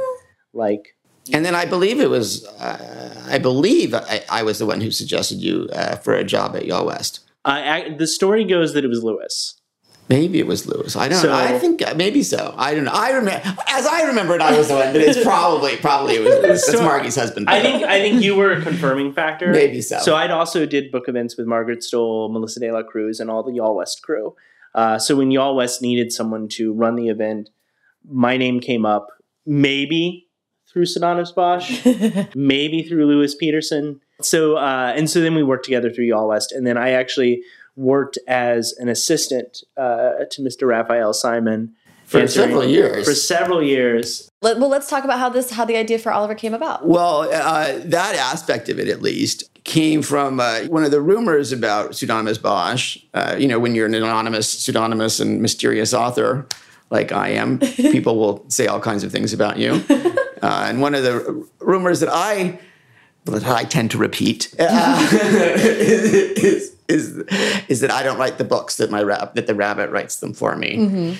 [0.53, 0.97] like
[1.33, 4.91] and then I believe it was uh, I believe I, I was the one who
[4.91, 7.21] suggested you uh, for a job at Y'all West.
[7.45, 9.55] I, I, the story goes that it was Lewis.
[10.09, 10.95] Maybe it was Lewis.
[10.97, 11.35] I don't So- know.
[11.35, 12.53] I think uh, maybe so.
[12.59, 12.91] I don't know.
[12.93, 16.21] I remember as I remember it, I was the one, but it's probably probably it
[16.25, 16.67] was Lewis.
[16.67, 17.49] That's So- Margie's husband.
[17.49, 19.49] I think I think you were a confirming factor.
[19.53, 19.99] maybe so.
[20.01, 23.43] So I'd also did book events with Margaret Stohl, Melissa De La Cruz, and all
[23.43, 24.35] the Y'all West crew.
[24.75, 27.51] Uh, so when Y'all West needed someone to run the event,
[28.07, 29.07] my name came up.
[29.47, 30.29] Maybe
[30.73, 31.85] through Pseudonymous Bosch,
[32.35, 34.01] maybe through Lewis Peterson.
[34.21, 37.43] So uh, and so then we worked together through Y'all West, and then I actually
[37.77, 40.69] worked as an assistant uh, to Mr.
[40.69, 43.07] Raphael Simon for several years.
[43.07, 46.35] For several years, Let, well, let's talk about how this, how the idea for Oliver
[46.35, 46.87] came about.
[46.87, 51.53] Well, uh, that aspect of it, at least, came from uh, one of the rumors
[51.53, 52.99] about pseudonymous Bosch.
[53.15, 56.47] Uh, you know, when you're an anonymous, pseudonymous, and mysterious author,
[56.91, 59.83] like I am, people will say all kinds of things about you.
[60.43, 62.59] Uh, and one of the rumors that I
[63.25, 65.09] that I tend to repeat uh,
[65.63, 67.17] is, is
[67.69, 70.35] is that I don't write the books that my rab- that the rabbit writes them
[70.35, 71.17] for me.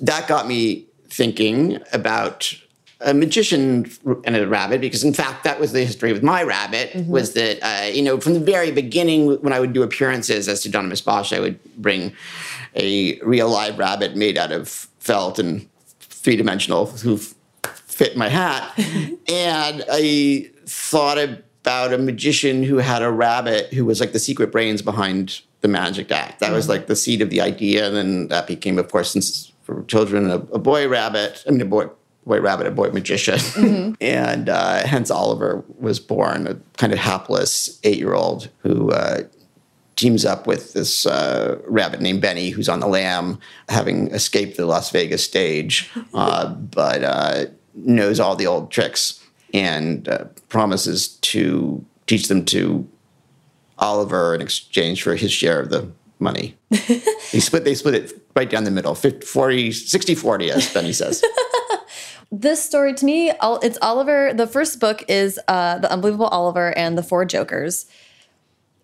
[0.00, 2.54] That got me thinking about
[3.00, 3.90] a magician
[4.24, 7.58] and a rabbit because in fact that was the history with my rabbit was that
[7.62, 11.30] uh, you know from the very beginning when i would do appearances as pseudonymous bosch
[11.30, 12.10] i would bring
[12.74, 15.68] a real live rabbit made out of felt and
[16.00, 17.18] three-dimensional who
[17.96, 18.72] fit my hat.
[19.28, 24.52] And i thought about a magician who had a rabbit who was like the secret
[24.52, 26.38] brains behind the magic act.
[26.38, 27.88] That was like the seed of the idea.
[27.88, 31.60] And then that became of course since for children a, a boy rabbit i mean
[31.60, 31.88] a boy
[32.24, 33.96] boy rabbit a boy magician.
[34.00, 39.22] And uh, hence oliver was born a kind of hapless eight-year-old who uh,
[39.96, 44.66] teams up with this uh, rabbit named Benny, who's on the lam, having escaped the
[44.66, 47.46] Las Vegas stage, uh, but uh,
[47.76, 49.22] knows all the old tricks
[49.54, 52.88] and uh, promises to teach them to
[53.78, 56.56] Oliver in exchange for his share of the money.
[56.70, 57.64] they split.
[57.64, 61.22] They split it right down the middle, 50, 40, 60, 40, as Benny says.
[62.32, 64.34] This story to me, it's Oliver.
[64.34, 67.86] The first book is uh, The Unbelievable Oliver and the Four Jokers.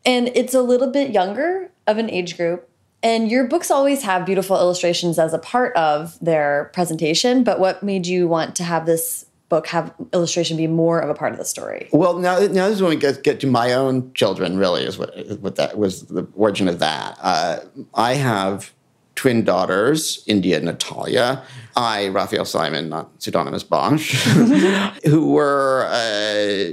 [0.06, 2.68] And it's a little bit younger of an age group.
[3.02, 7.42] And your books always have beautiful illustrations as a part of their presentation.
[7.42, 11.14] But what made you want to have this book have illustration be more of a
[11.14, 11.88] part of the story?
[11.92, 14.56] Well, now, now this is when we get, get to my own children.
[14.56, 17.18] Really, is what what that was the origin of that.
[17.20, 17.58] Uh,
[17.94, 18.72] I have
[19.14, 21.42] twin daughters, India and Natalia.
[21.76, 24.14] I, Raphael Simon, not pseudonymous Bosch,
[25.04, 26.72] who were uh,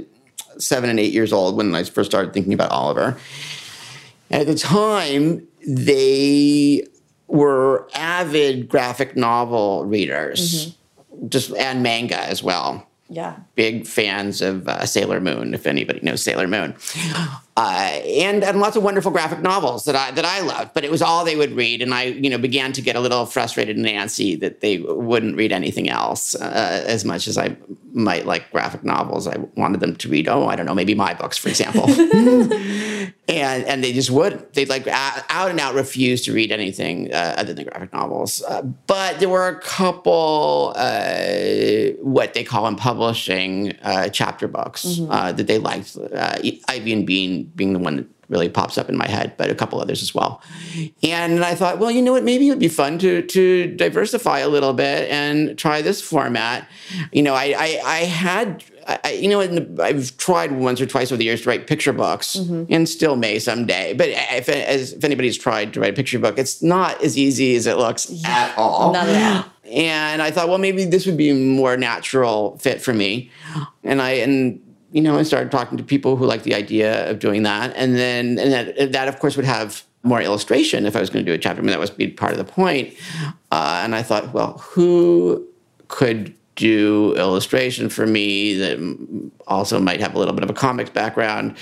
[0.58, 3.16] seven and eight years old when I first started thinking about Oliver.
[4.30, 6.86] At the time, they
[7.26, 10.76] were avid graphic novel readers,
[11.28, 12.86] just and manga as well.
[13.12, 13.38] Yeah.
[13.56, 16.76] big fans of uh, Sailor Moon, if anybody knows Sailor Moon,
[17.56, 20.72] uh, and and lots of wonderful graphic novels that I that I loved.
[20.72, 23.00] But it was all they would read, and I you know began to get a
[23.00, 27.56] little frustrated and antsy that they wouldn't read anything else uh, as much as I
[27.92, 29.26] might like graphic novels.
[29.26, 31.86] I wanted them to read, oh, I don't know, maybe my books, for example.
[33.30, 34.54] and and they just wouldn't.
[34.54, 38.42] They'd like out and out refuse to read anything uh, other than graphic novels.
[38.42, 45.00] Uh, but there were a couple uh, what they call in publishing uh, chapter books
[45.08, 45.96] uh, that they liked.
[45.96, 49.50] Uh, Ivy and Bean being the one that really pops up in my head, but
[49.50, 50.40] a couple others as well.
[51.02, 52.22] And I thought, well, you know what?
[52.22, 56.68] Maybe it would be fun to to diversify a little bit and try this format.
[57.12, 58.64] You know, I I, I had.
[58.86, 61.92] I, you know, the, I've tried once or twice over the years to write picture
[61.92, 62.64] books, mm-hmm.
[62.72, 63.92] and still may someday.
[63.92, 67.54] But if, as, if anybody's tried to write a picture book, it's not as easy
[67.54, 68.92] as it looks at all.
[68.92, 69.52] Not at all.
[69.70, 73.30] And I thought, well, maybe this would be a more natural fit for me.
[73.84, 74.60] And I and
[74.92, 77.72] you know, I started talking to people who liked the idea of doing that.
[77.76, 81.24] And then, and that, that of course would have more illustration if I was going
[81.24, 81.60] to do a chapter.
[81.60, 82.94] I mean, that was be part of the point.
[83.50, 85.46] Uh, and I thought, well, who
[85.88, 90.90] could do illustration for me that also might have a little bit of a comics
[90.90, 91.56] background?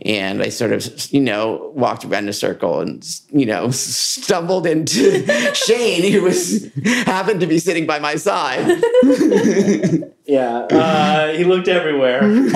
[0.00, 5.26] And I sort of, you know, walked around a circle and, you know, stumbled into
[5.54, 6.70] Shane, who was
[7.04, 8.82] happened to be sitting by my side.
[10.24, 12.48] yeah, uh, he looked everywhere and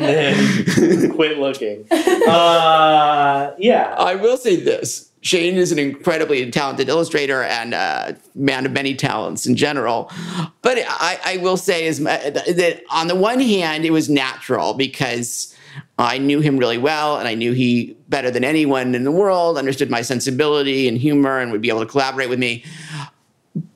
[0.00, 1.84] then quit looking.
[1.90, 8.64] Uh, yeah, I will say this: Shane is an incredibly talented illustrator and a man
[8.64, 10.08] of many talents in general.
[10.62, 15.52] But I, I will say is that on the one hand, it was natural because
[15.98, 19.58] I knew him really well, and I knew he better than anyone in the world
[19.58, 22.64] understood my sensibility and humor and would be able to collaborate with me.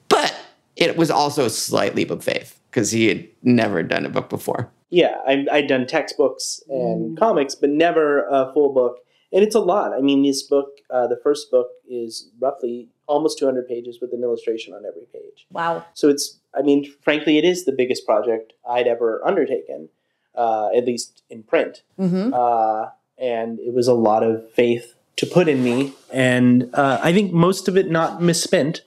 [0.09, 0.35] But
[0.77, 4.31] it was also a slight leap of faith because he had never done a book
[4.31, 4.71] before.
[4.91, 7.19] Yeah, I, I'd done textbooks and mm.
[7.19, 8.99] comics, but never a full book.
[9.33, 9.93] And it's a lot.
[9.95, 14.23] I mean, this book, uh, the first book, is roughly almost 200 pages with an
[14.23, 15.47] illustration on every page.
[15.51, 15.85] Wow.
[15.95, 19.89] So it's, I mean, frankly, it is the biggest project I'd ever undertaken
[20.35, 21.83] uh, at least in print.
[21.99, 22.33] Mm-hmm.
[22.35, 25.93] Uh, and it was a lot of faith to put in me.
[26.13, 28.83] And uh, I think most of it not misspent,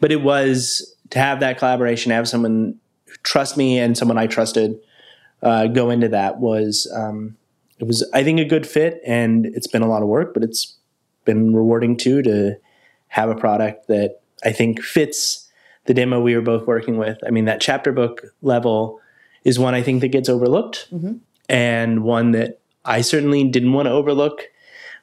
[0.00, 2.76] but it was to have that collaboration, have someone
[3.22, 4.80] trust me and someone I trusted
[5.42, 7.36] uh, go into that was, um,
[7.78, 9.00] it was, I think, a good fit.
[9.06, 10.76] And it's been a lot of work, but it's
[11.24, 12.56] been rewarding too to
[13.08, 15.50] have a product that I think fits
[15.86, 17.18] the demo we were both working with.
[17.26, 18.99] I mean, that chapter book level
[19.44, 21.14] is one I think that gets overlooked, mm-hmm.
[21.48, 24.42] and one that I certainly didn't want to overlook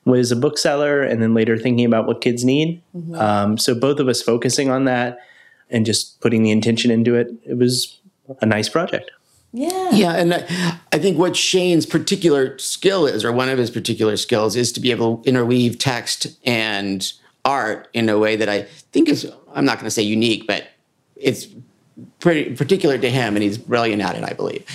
[0.06, 2.82] was a bookseller, and then later thinking about what kids need.
[2.95, 3.15] Mm-hmm.
[3.15, 5.19] Um, so both of us focusing on that
[5.69, 8.00] and just putting the intention into it, it was
[8.41, 9.12] a nice project.
[9.54, 9.91] Yeah.
[9.91, 10.13] Yeah.
[10.13, 10.34] And
[10.91, 14.80] I think what Shane's particular skill is, or one of his particular skills, is to
[14.80, 17.12] be able to interweave text and
[17.43, 20.67] art in a way that I think is, I'm not going to say unique, but
[21.15, 21.47] it's
[22.20, 24.66] pretty particular to him, and he's brilliant at it, I believe.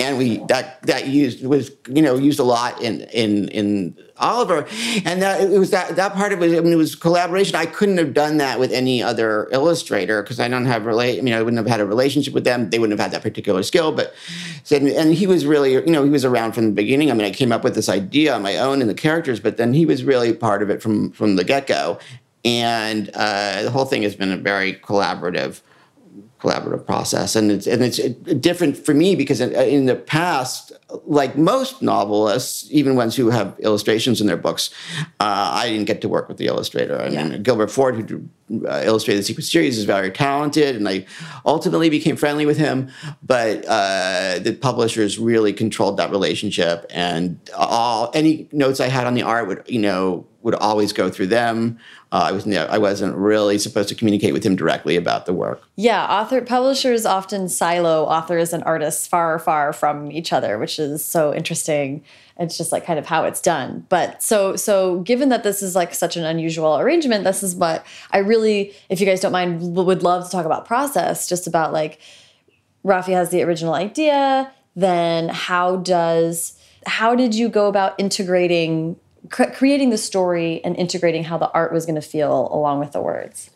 [0.00, 4.66] And we that that used was you know used a lot in in in Oliver,
[5.04, 6.56] and that it was that that part of it.
[6.56, 7.54] I mean, it was collaboration.
[7.54, 11.18] I couldn't have done that with any other illustrator because I don't have relate.
[11.18, 12.70] I mean, I wouldn't have had a relationship with them.
[12.70, 13.92] They wouldn't have had that particular skill.
[13.92, 14.12] But
[14.70, 17.10] and, and he was really you know he was around from the beginning.
[17.10, 19.56] I mean, I came up with this idea on my own and the characters, but
[19.56, 21.98] then he was really part of it from from the get go.
[22.44, 25.60] And uh, the whole thing has been a very collaborative
[26.42, 27.36] collaborative process.
[27.36, 27.98] And it's and it's
[28.40, 30.72] different for me because in, in, the past
[31.04, 34.70] like most novelists even ones who have illustrations in their books
[35.20, 37.00] uh, i didn't get to work with the illustrator.
[37.00, 37.28] I yeah.
[37.28, 38.28] mean gilbert ford who
[38.68, 41.06] uh, illustrated the secret series is very talented and i
[41.46, 42.90] ultimately became friendly with him.
[43.22, 49.14] But uh, the publishers really controlled that relationship and all any notes i had on
[49.14, 51.78] the art would you know would always go through them.
[52.10, 55.62] Uh, I was I wasn't really supposed to communicate with him directly about the work.
[55.76, 61.04] Yeah, author publishers often silo authors and artists far far from each other, which is
[61.04, 62.04] so interesting.
[62.38, 63.86] It's just like kind of how it's done.
[63.88, 67.86] But so so given that this is like such an unusual arrangement, this is what
[68.10, 71.72] I really, if you guys don't mind, would love to talk about process, just about
[71.72, 72.00] like
[72.84, 78.96] Rafi has the original idea, then how does how did you go about integrating
[79.30, 83.00] creating the story and integrating how the art was going to feel along with the
[83.00, 83.50] words.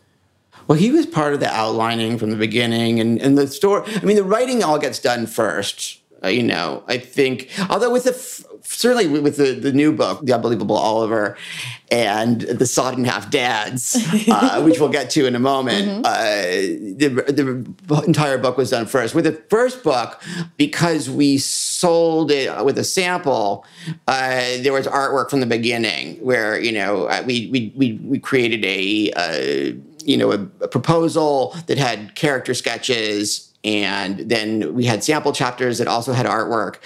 [0.66, 3.84] Well, he was part of the outlining from the beginning, and, and the story.
[3.94, 6.00] I mean, the writing all gets done first.
[6.24, 8.12] Uh, you know, I think, although with the
[8.76, 11.36] certainly with the, the new book, The Unbelievable Oliver,
[11.90, 13.96] and The Sawed in Half Dads,
[14.28, 16.04] uh, which we'll get to in a moment, mm-hmm.
[16.04, 16.12] uh,
[16.96, 19.14] the, the entire book was done first.
[19.14, 20.22] With the first book,
[20.56, 23.64] because we sold it with a sample,
[24.06, 28.18] uh, there was artwork from the beginning where, you know, uh, we, we, we, we
[28.18, 34.84] created a, uh, you know, a, a proposal that had character sketches and then we
[34.84, 36.76] had sample chapters that also had artwork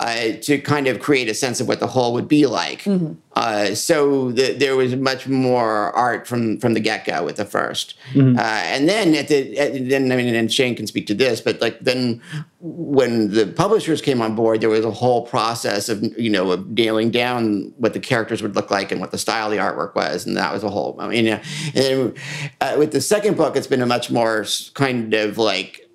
[0.00, 2.82] uh, to kind of create a sense of what the whole would be like.
[2.82, 3.12] Mm-hmm.
[3.34, 7.44] Uh, so the, there was much more art from from the get go with the
[7.44, 8.36] 1st mm-hmm.
[8.38, 11.40] uh, and then at the at, then I mean, and Shane can speak to this,
[11.40, 12.20] but like then
[12.60, 16.66] when the publishers came on board, there was a whole process of you know of
[16.70, 19.94] nailing down what the characters would look like and what the style of the artwork
[19.94, 20.96] was, and that was a whole.
[20.98, 21.42] I mean, and
[21.74, 22.14] then,
[22.60, 25.85] uh, with the second book, it's been a much more kind of like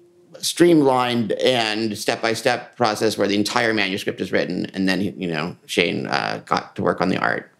[0.41, 5.27] streamlined and step by step process where the entire manuscript is written, and then you
[5.27, 7.51] know Shane uh, got to work on the art.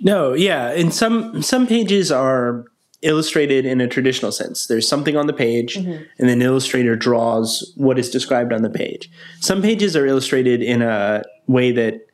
[0.00, 2.64] No, yeah, and some some pages are
[3.02, 4.66] illustrated in a traditional sense.
[4.66, 9.10] There's something on the page, and then illustrator draws what is described on the page.
[9.40, 12.06] Some pages are illustrated in a way that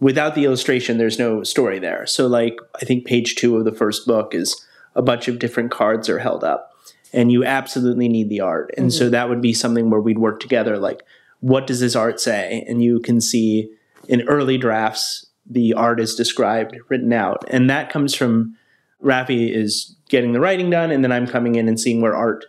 [0.00, 2.06] without the illustration, there's no story there.
[2.06, 5.70] So, like, I think page two of the first book is a bunch of different
[5.70, 6.71] cards are held up,
[7.12, 8.72] and you absolutely need the art.
[8.76, 9.12] And so, mm-hmm.
[9.12, 10.78] that would be something where we'd work together.
[10.78, 11.02] Like,
[11.40, 12.64] what does this art say?
[12.68, 13.70] And you can see
[14.08, 17.44] in early drafts, the art is described, written out.
[17.48, 18.56] And that comes from
[19.02, 22.44] Rafi is getting the writing done, and then I'm coming in and seeing where art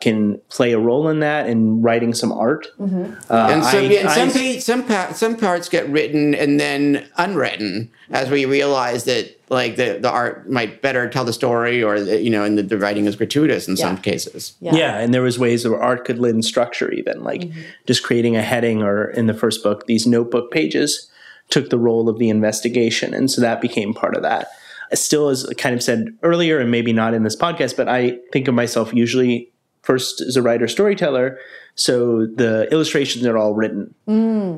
[0.00, 2.66] can play a role in that and writing some art.
[2.78, 2.84] Uh,
[3.30, 7.06] And, so, I- and some, I- pa- some, pa- some parts get written and then
[7.16, 11.98] unwritten as we realize that like the, the art might better tell the story or
[12.00, 14.54] the, you know and the, the writing is gratuitous in some cases.
[14.60, 14.98] Yeah.
[14.98, 17.48] and there was ways where art could lend structure even like
[17.86, 21.08] just creating a heading or in the first book these notebook pages
[21.48, 24.48] took the role of the investigation and so that became part of that.
[24.92, 28.18] Still as I kind of said earlier and maybe not in this podcast but i
[28.32, 29.50] think of myself usually
[29.86, 31.38] first as a writer storyteller
[31.78, 33.94] so the illustrations are all written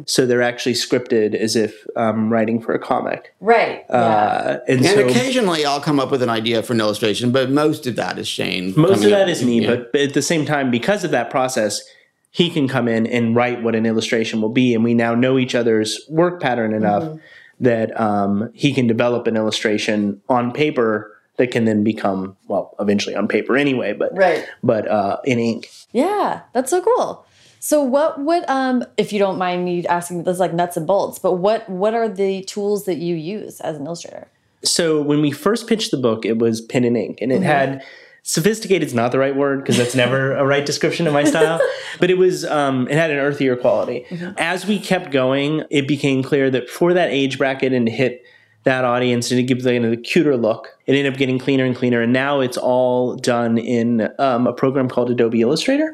[0.06, 3.84] so they're actually scripted as if i'm writing for a comic Right.
[3.90, 7.50] uh, and, and so occasionally i'll come up with an idea for an illustration but
[7.50, 9.74] most of that is shane Most of coming up- that is me, yeah.
[9.76, 11.82] but, but at the same time, because of that process,
[12.30, 15.38] he can come in and write what an illustration will be, and we now know
[15.38, 17.16] each other's work pattern enough Mm-hmm.
[17.64, 23.14] that um, he can develop an illustration on paper that can then become well, eventually
[23.16, 24.46] on paper anyway, but Right.
[24.62, 25.70] but uh, in ink.
[25.92, 27.24] Yeah, that's so cool.
[27.60, 31.18] So what would um if you don't mind me asking this like nuts and bolts,
[31.18, 34.28] but what what are the tools that you use as an illustrator?
[34.64, 37.80] so when we first pitched the book, it was pen and ink, and it had
[38.24, 41.58] sophisticated is not the right word because that's never a right description of my style
[42.00, 44.04] but it was um, it had an earthier quality
[44.36, 48.22] as we kept going it became clear that for that age bracket and to hit
[48.68, 50.68] that audience and to give them a cuter look.
[50.86, 54.52] It ended up getting cleaner and cleaner and now it's all done in um, a
[54.52, 55.92] program called adobe illustrator.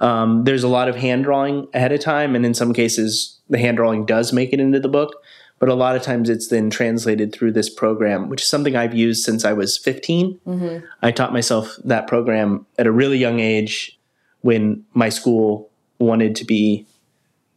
[0.00, 3.58] Um, there's a lot of hand drawing ahead of time and in some cases the
[3.58, 5.14] hand drawing does make it into the book
[5.58, 8.94] but a lot of times it's then translated through this program, which is something I've
[8.94, 10.38] used since I was 15.
[11.02, 13.98] I taught myself that program at a really young age
[14.42, 16.86] when my school wanted to be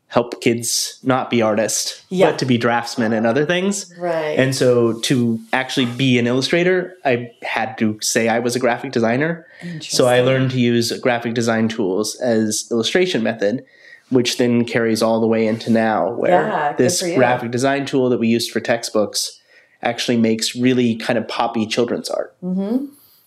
[0.09, 2.31] help kids not be artists, Yeah.
[2.31, 3.93] but to be draftsmen and other things.
[3.97, 4.37] Right.
[4.39, 8.91] And so to actually be an illustrator, I had to say I was a graphic
[8.91, 9.45] designer.
[9.81, 13.63] So I learned to use graphic design tools as illustration method,
[14.09, 18.19] which then carries all the way into now where Yeah, this graphic design tool that
[18.19, 19.39] we used for textbooks
[19.83, 22.35] actually makes really kind of poppy children's art.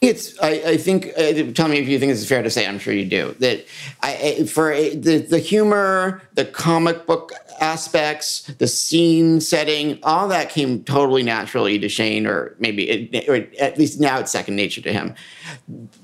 [0.03, 0.39] It's.
[0.41, 1.07] I, I think.
[1.17, 2.67] Uh, tell me if you think this is fair to say.
[2.67, 3.37] I'm sure you do.
[3.39, 3.65] That
[4.03, 10.51] I, for uh, the the humor, the comic book aspects, the scene setting, all that
[10.51, 14.81] came totally naturally to Shane, or maybe it, or at least now it's second nature
[14.83, 15.15] to him.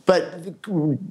[0.06, 0.62] But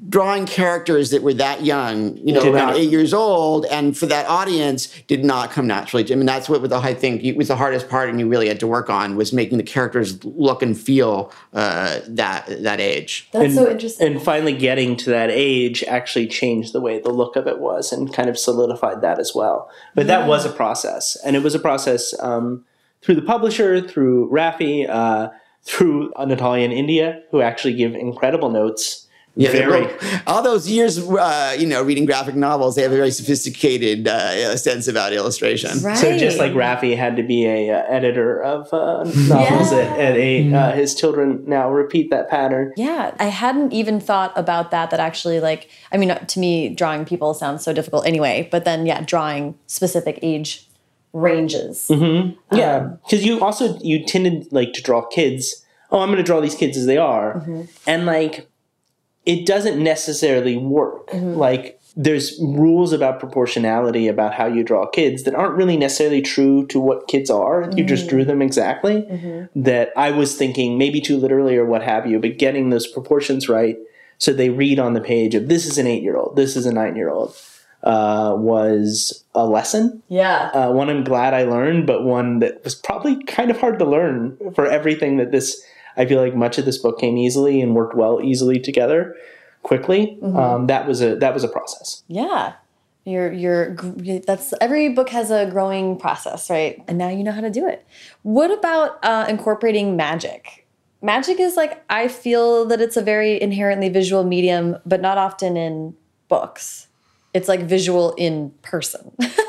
[0.10, 2.78] drawing characters that were that young, you know, Did around not.
[2.78, 6.04] eight years old, and for that audience, did not come naturally.
[6.06, 6.20] to him.
[6.20, 8.60] and that's what the I think it was the hardest part, and you really had
[8.62, 13.30] to work on was making the characters look and feel uh, that that age.
[13.32, 14.08] That's and, so interesting.
[14.08, 17.92] And finally getting to that age actually changed the way the look of it was
[17.92, 19.70] and kind of solidified that as well.
[19.96, 21.18] But that was a process.
[21.26, 22.66] And it was a process um,
[23.02, 25.30] through the publisher, through Rafi, uh,
[25.64, 29.07] through Natalia in India, who actually give incredible notes.
[29.38, 29.82] Yeah, Very.
[29.86, 34.08] well, all those years, uh, you know, reading graphic novels, they have a very sophisticated
[34.08, 35.78] uh, sense about illustration.
[35.84, 35.96] right.
[35.98, 40.18] So just like Rafi had to be a uh, editor of uh, novels at, at
[40.18, 42.74] eight, uh, his children now repeat that pattern.
[42.76, 44.90] Yeah, I hadn't even thought about that.
[44.90, 48.50] That actually, like, I mean, to me, drawing people sounds so difficult anyway.
[48.52, 50.68] But then, yeah, drawing specific age
[51.14, 51.92] ranges.
[52.52, 55.64] Yeah, because you also you tended like to draw kids.
[55.92, 57.46] Oh, I'm going to draw these kids as they are,
[57.86, 58.50] and like
[59.28, 61.10] it doesn't necessarily work.
[61.14, 66.66] Like there's rules about proportionality about how you draw kids that aren't really necessarily true
[66.68, 67.70] to what kids are.
[67.76, 69.50] You just drew them exactly.
[69.56, 73.50] That I was thinking maybe too literally or what have you, but getting those proportions
[73.50, 73.78] right
[74.20, 76.66] so they read on the page of this is an eight year old, this is
[76.66, 77.36] a nine year old.
[77.84, 80.50] Uh, was a lesson Yeah.
[80.54, 83.86] uh, one I'm glad I learned, but one that was probably kind of hard to
[83.86, 85.64] learn for everything that this.
[85.98, 89.16] I feel like much of this book came easily and worked well easily together,
[89.64, 90.18] quickly.
[90.22, 92.04] Um, that was a that was a process.
[92.08, 92.54] Yeah.
[93.06, 93.74] You're, you're,
[94.28, 96.84] that's every book has a growing process, right?
[96.90, 97.88] And now you know how to do it.
[98.24, 100.68] What about uh, incorporating magic?
[101.02, 105.56] Magic is like, I feel that it's a very inherently visual medium, but not often
[105.56, 105.96] in
[106.28, 106.88] books.
[107.34, 109.16] It's like visual in person.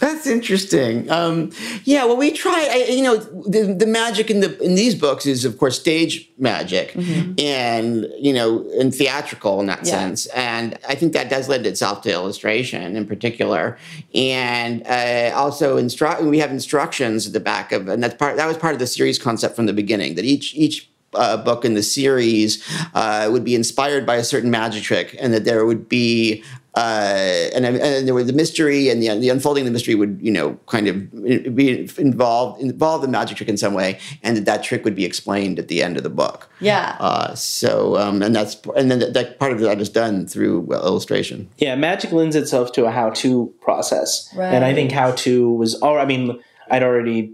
[0.00, 1.10] That's interesting.
[1.10, 1.50] Um,
[1.84, 2.68] yeah, well, we try.
[2.70, 6.28] I, you know, the, the magic in the in these books is, of course, stage
[6.38, 6.96] magic,
[7.38, 9.90] and you know, and theatrical in that Yeah.
[9.98, 10.26] sense.
[10.26, 13.76] And I think that does lend itself to illustration in particular,
[14.14, 18.36] and uh, also instru- We have instructions at the back of, and that's part.
[18.36, 20.14] That was part of the series concept from the beginning.
[20.14, 22.62] That each each uh, book in the series
[22.94, 26.42] uh, would be inspired by a certain magic trick, and that there would be
[26.74, 30.18] uh, and, and there was the mystery and the, the unfolding of the mystery would
[30.22, 34.44] you know kind of be involved involve the magic trick in some way, and that
[34.44, 36.48] that trick would be explained at the end of the book.
[36.60, 36.96] Yeah.
[37.00, 40.60] Uh, so um, and that's and then that, that part of that is done through
[40.60, 41.48] well, illustration.
[41.58, 45.76] Yeah, magic lends itself to a how-to process, and I think how-to was.
[45.82, 46.40] Oh, I mean,
[46.70, 47.32] I'd already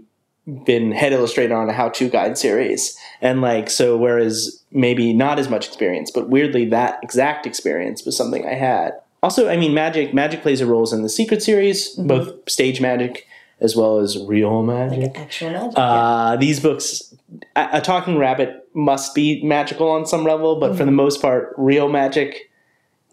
[0.65, 5.47] been head illustrator on a how-to guide series, and like so, whereas maybe not as
[5.47, 8.93] much experience, but weirdly, that exact experience was something I had.
[9.23, 13.27] Also, I mean, magic magic plays a role in the Secret series, both stage magic
[13.59, 15.17] as well as real magic.
[15.17, 15.73] Actual magic.
[15.75, 17.15] Uh, these books,
[17.55, 21.53] a, a talking rabbit must be magical on some level, but for the most part,
[21.57, 22.51] real magic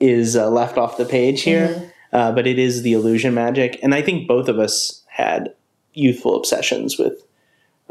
[0.01, 1.91] is uh, left off the page here.
[2.13, 5.53] Uh, but it is the illusion magic, and I think both of us had
[5.95, 7.25] youthful obsessions with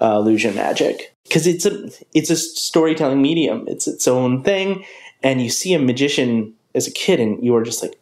[0.01, 3.66] uh, illusion magic because it's a it's a storytelling medium.
[3.68, 4.86] It's its own thing,
[5.24, 7.99] and you see a magician as a kid, and you are just like,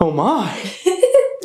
[0.00, 0.72] oh my.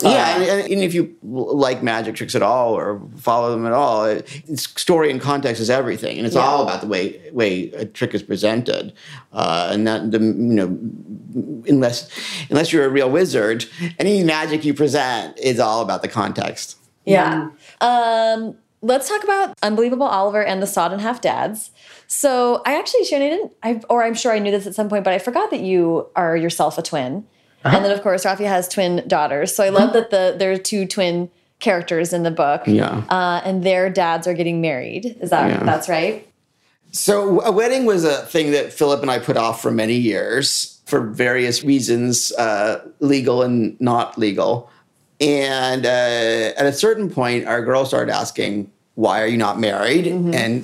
[0.01, 3.72] Yeah, and, and, and if you like magic tricks at all or follow them at
[3.72, 4.28] all, it,
[4.60, 8.22] story and context is everything, and it's all about the way way a trick is
[8.22, 8.93] presented,
[9.32, 10.78] uh, and that the you know
[11.68, 12.10] unless
[12.49, 13.66] unless you're a real wizard,
[13.97, 16.78] any magic you present is all about the context.
[17.06, 17.49] Yeah.
[17.82, 21.72] Um, let's talk about Unbelievable Oliver and the Sawed in Half Dads.
[22.08, 25.03] So I actually, Shannon, didn't, I, or I'm sure I knew this at some point,
[25.03, 27.26] but I forgot that you are yourself a twin.
[27.66, 29.55] And then, of course, Rafi has twin daughters.
[29.55, 32.61] So I love that the there are two twin characters in the book.
[32.68, 33.03] Yeah.
[33.09, 35.18] Uh, and their dads are getting married.
[35.22, 35.63] Is that Yeah.
[35.63, 36.28] that's right?
[36.91, 40.80] So a wedding was a thing that Philip and I put off for many years
[40.86, 44.70] for various reasons, uh, legal and not legal.
[45.20, 50.05] And uh, at a certain point, our girl started asking, "Why are you not married?"
[50.07, 50.63] and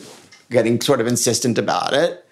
[0.49, 2.25] getting sort of insistent about it.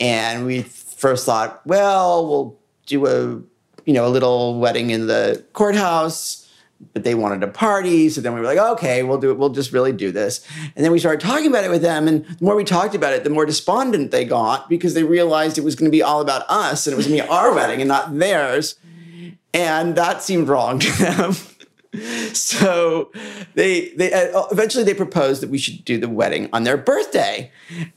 [0.00, 2.56] And we first thought, well, we'll
[2.86, 3.40] do a
[3.84, 6.42] you know a little wedding in the courthouse
[6.92, 8.08] but they wanted a party.
[8.08, 9.38] So then we were like, okay, we'll do it.
[9.38, 10.46] We'll just really do this.
[10.74, 12.08] And then we started talking about it with them.
[12.08, 15.58] And the more we talked about it, the more despondent they got because they realized
[15.58, 17.54] it was going to be all about us and it was going to be our
[17.54, 18.76] wedding and not theirs.
[19.54, 21.34] And that seemed wrong to them.
[22.32, 23.10] so
[23.54, 27.50] they they uh, eventually they proposed that we should do the wedding on their birthday.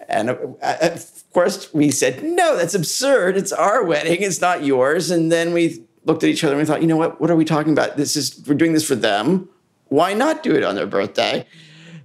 [0.10, 3.38] And uh, uh, of course we said no that's absurd.
[3.38, 4.22] It's our wedding.
[4.22, 5.12] It's not yours.
[5.12, 7.22] And then we looked at each other and we thought you know what?
[7.22, 7.96] What are we talking about?
[7.96, 9.48] This is we're doing this for them.
[9.88, 11.46] Why not do it on their birthday?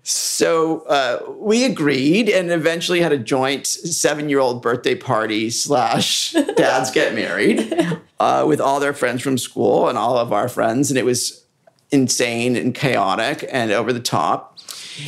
[0.03, 7.15] So uh, we agreed and eventually had a joint seven-year-old birthday party slash dads get
[7.15, 7.75] married
[8.21, 10.91] uh, with all their friends from school and all of our friends.
[10.91, 11.45] And it was
[11.93, 14.51] insane and chaotic and over the top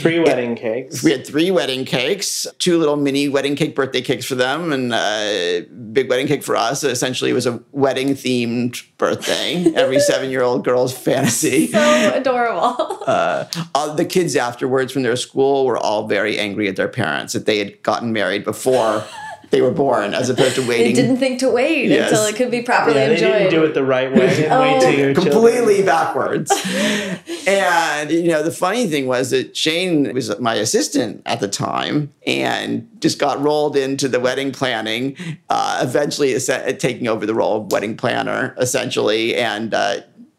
[0.00, 1.02] Three wedding cakes.
[1.02, 4.92] we had three wedding cakes, two little mini wedding cake birthday cakes for them, and
[4.92, 6.82] a big wedding cake for us.
[6.82, 9.64] Essentially, it was a wedding themed birthday.
[9.76, 11.68] Every seven year old girl's fantasy.
[11.68, 13.00] So adorable.
[13.12, 17.32] Uh, all the kids afterwards from their school were all very angry at their parents
[17.32, 19.04] that they had gotten married before
[19.52, 20.86] they were born, as opposed to waiting.
[20.86, 22.10] they didn't think to wait Yes.
[22.10, 23.32] until it could be properly Yeah, they enjoyed.
[23.38, 24.26] didn't do it the right way.
[24.26, 26.50] They didn't wait till your children- completely backwards.
[27.46, 32.12] and you know, the funny thing was that Shane was my assistant at the time
[32.26, 35.16] and just got rolled into the wedding planning.
[35.50, 36.36] Uh, eventually,
[36.78, 39.74] taking over the role of wedding planner, essentially, and.
[39.74, 39.96] Uh,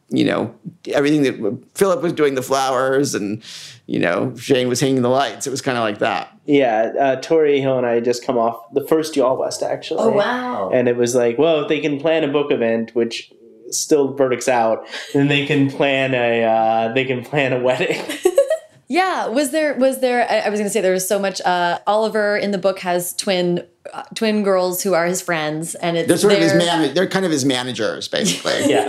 [0.10, 0.54] you know,
[0.90, 3.42] everything that Philip was doing the flowers and,
[3.88, 5.48] you know, Shane was hanging the lights.
[5.48, 6.33] It was kind of like that.
[6.46, 10.02] Yeah, uh, Tori Hill and I had just come off the first Y'all West actually.
[10.02, 10.70] oh wow.
[10.72, 13.32] And it was like, well, if they can plan a book event, which
[13.72, 18.02] still verdicts out, then they can plan a uh, they can plan a wedding.
[18.90, 21.42] Yeah, was there was there I I was going to say there was so much
[21.42, 25.98] uh Oliver in the book has twin uh, twin girls who are his friends and
[25.98, 26.94] it's They're sort of his man.
[26.94, 28.54] They're kind of his managers, basically.
[28.70, 28.88] yeah,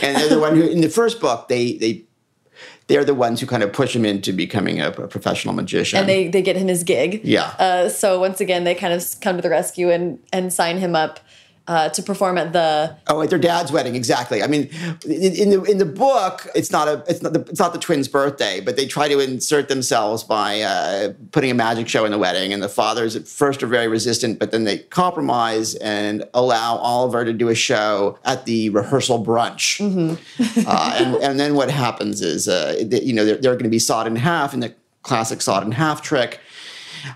[0.00, 2.04] and they're the one who in the first book they they
[2.86, 5.98] they're the ones who kind of push him into becoming a, a professional magician.
[5.98, 7.20] and they they get him his gig.
[7.24, 7.54] yeah.
[7.58, 10.94] Uh, so once again, they kind of come to the rescue and and sign him
[10.94, 11.20] up
[11.66, 12.96] uh, to perform at the.
[13.06, 14.42] Oh, at their dad's wedding, exactly.
[14.42, 14.68] I mean,
[15.04, 18.06] in, the in the book, it's not a it's not the it's not the twins'
[18.06, 22.18] birthday, but they try to insert themselves by uh, putting a magic show in the
[22.18, 26.76] wedding, and the fathers at first are very resistant, but then they compromise and allow
[26.76, 29.80] Oliver to do a show at the rehearsal brunch,
[30.66, 33.78] uh, and and then what happens is, uh, you know, they're, they're going to be
[33.78, 36.40] sawed in half in the classic sawed in half trick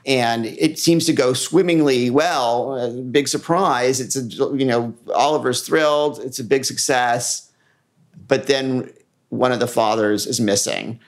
[0.06, 2.72] and it seems to go swimmingly well.
[2.72, 4.00] Uh, big surprise!
[4.00, 4.22] It's a
[4.56, 6.20] you know Oliver's thrilled.
[6.20, 7.50] It's a big success,
[8.26, 8.92] but then
[9.30, 11.00] one of the fathers is missing,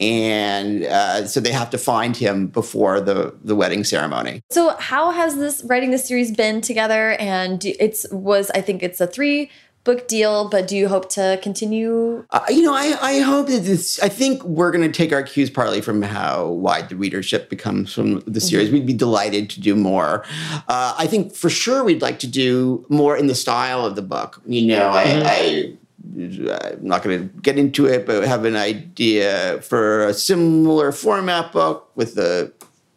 [0.00, 4.42] and uh, so they have to find him before the the wedding ceremony.
[4.50, 7.12] So, how has this writing this series been together?
[7.12, 9.50] And it's was I think it's a three
[9.88, 12.22] book deal, but do you hope to continue?
[12.30, 13.98] Uh, you know, I, I hope that this.
[14.00, 17.94] I think we're going to take our cues partly from how wide the readership becomes
[17.94, 18.70] from the series.
[18.70, 20.24] We'd be delighted to do more.
[20.68, 24.02] Uh, I think for sure we'd like to do more in the style of the
[24.02, 24.42] book.
[24.46, 25.04] You know, I.
[25.24, 25.72] I
[26.16, 31.52] I'm not going to get into it, but have an idea for a similar format
[31.52, 32.52] book with a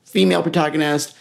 [0.06, 1.16] female protagonist.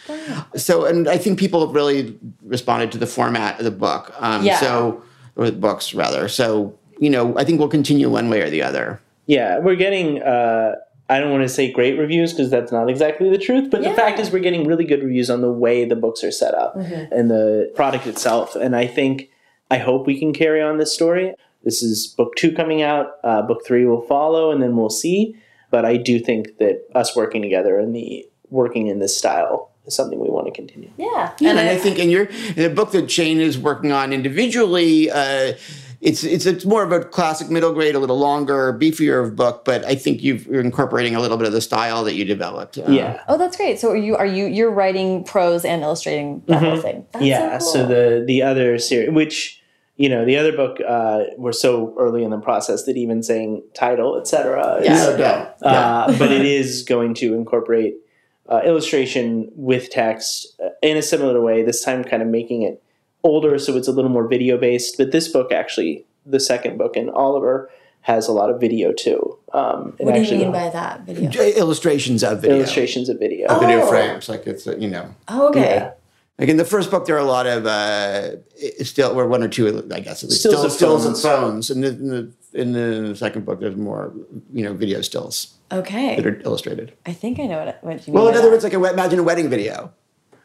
[0.55, 4.13] So, and I think people have really responded to the format of the book.
[4.19, 4.59] Um, Yeah.
[4.59, 5.03] So,
[5.35, 6.27] or the books rather.
[6.27, 9.01] So, you know, I think we'll continue one way or the other.
[9.25, 10.21] Yeah, we're getting.
[10.21, 10.75] Uh,
[11.09, 13.91] I don't want to say great reviews because that's not exactly the truth, but the
[13.93, 16.77] fact is we're getting really good reviews on the way the books are set up
[16.77, 18.55] and the product itself.
[18.55, 19.29] And I think
[19.69, 21.33] I hope we can carry on this story.
[21.63, 23.11] This is book two coming out.
[23.25, 25.35] Uh, book three will follow, and then we'll see.
[25.69, 29.95] But I do think that us working together and the working in this style is
[29.95, 30.89] something we want to continue.
[30.97, 35.09] Yeah, and I, think in your in the book that Shane is working on individually,
[35.09, 35.53] uh,
[36.01, 39.65] it's it's it's more of a classic middle grade, a little longer, beefier of book.
[39.65, 42.77] But I think you've, you're incorporating a little bit of the style that you developed.
[42.77, 43.21] Uh, Yeah.
[43.27, 43.79] Oh, that's great.
[43.79, 47.05] So are you are you you're writing prose and illustrating that whole thing?
[47.11, 49.61] That's yeah so, so, the the other series which
[49.97, 53.61] you know the other book uh we're so early in the process that even saying
[53.75, 54.93] title etc Yeah.
[55.11, 55.53] is, No.
[55.61, 55.69] Yeah.
[55.69, 57.95] uh, but it is going to incorporate
[58.49, 62.81] uh, illustration with text uh, in a similar way this time kind of making it
[63.23, 66.95] older so it's a little more video based but this book actually the second book
[66.97, 67.69] in oliver
[68.01, 71.29] has a lot of video too um what do you mean by that video?
[71.55, 73.87] Illustrations of video, illustrations of video of video Oh.
[73.89, 75.13] frames, like it's uh, you know.
[75.27, 75.75] Oh, okay.
[75.75, 75.91] Yeah.
[76.39, 78.37] Like in the first book, there are a lot of uh,
[78.83, 81.67] still, or one or two, I guess, at Stills still, of stills and phones.
[81.67, 81.69] phones.
[81.69, 84.11] And in in the in the second book, there's more,
[84.51, 86.17] you know, video stills that Okay.
[86.23, 86.93] are illustrated.
[87.05, 88.21] I think I know what, what you mean.
[88.21, 88.51] Well, in other that.
[88.51, 89.91] words, like a, imagine a wedding video,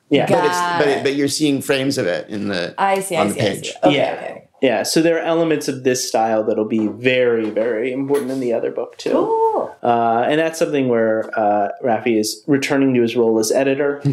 [0.08, 0.98] yeah but it's but, it.
[0.98, 3.16] it, but you're seeing frames of it in the I see.
[3.16, 3.40] on I the see.
[3.40, 3.72] I see.
[3.84, 3.96] Okay.
[3.96, 4.12] Yeah.
[4.22, 4.42] Okay.
[4.62, 8.54] Yeah, so there are elements of this style that'll be very, very important in the
[8.54, 9.10] other book too.
[9.10, 9.76] Cool.
[9.82, 14.00] Uh, and that's something where uh, Rafi is returning to his role as editor,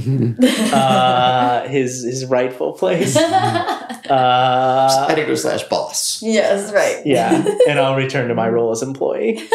[0.74, 3.18] uh, his his rightful place.
[4.10, 6.22] Uh, Editor slash boss.
[6.22, 6.74] Yes.
[6.74, 7.02] Right.
[7.06, 9.42] yeah, and I'll return to my role as employee.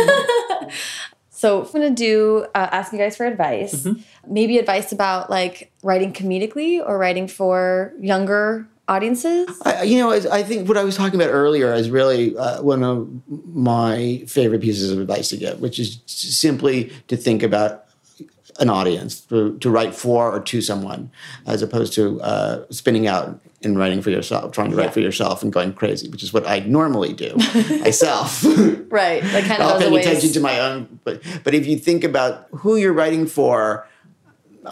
[1.38, 3.86] So I'm gonna do uh, ask you guys for advice.
[4.26, 9.48] Maybe advice about like writing comedically or writing for younger audiences.
[9.64, 12.60] I, you know, I I think what I was talking about earlier is really uh,
[12.60, 17.84] one of my favorite pieces of advice to give, which is simply to think about
[18.58, 21.08] an audience, to, to write for or to someone,
[21.46, 24.84] as opposed to uh, spinning out and writing for yourself, trying to Yeah.
[24.84, 27.34] write for yourself and going crazy, which is what I normally do
[27.80, 28.44] myself.
[28.90, 29.22] Right.
[29.22, 32.04] Like kind of Not those paying attention to my own, but but if you think
[32.04, 33.86] about who you're writing for,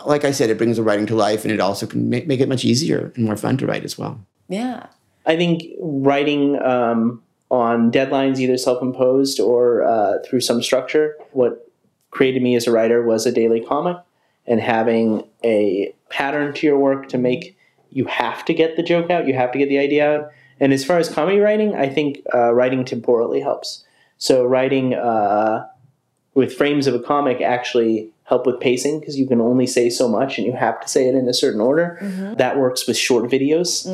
[0.06, 2.40] like I said, it brings the writing to life, and it also can make, make
[2.40, 4.18] it much easier and more fun to write as well.
[4.48, 4.86] yeah.
[5.26, 7.20] I think writing um,
[7.50, 11.68] on deadlines, either self-imposed or uh, through some structure, what
[12.12, 13.96] created me as a writer was a daily comic,
[14.46, 17.55] and having a pattern to your work to make
[17.96, 20.30] you have to get the joke out, you have to get the idea out.
[20.60, 23.84] And as far as comedy writing, I think uh, writing temporally helps.
[24.18, 25.66] So writing uh,
[26.34, 30.08] with frames of a comic actually help with pacing because you can only say so
[30.08, 31.98] much and you have to say it in a certain order.
[32.36, 33.86] That works with short videos.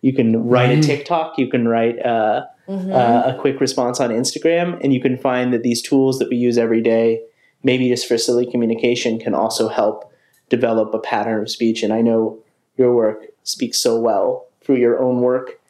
[0.00, 1.38] You can write a TikTok.
[1.38, 5.62] You can write uh, uh, a quick response on Instagram, and you can find that
[5.62, 7.22] these tools that we use every day,
[7.62, 10.12] maybe just for silly communication, can also help
[10.48, 11.82] develop a pattern of speech.
[11.82, 12.43] And I know
[12.76, 15.60] your work speaks so well through your own work,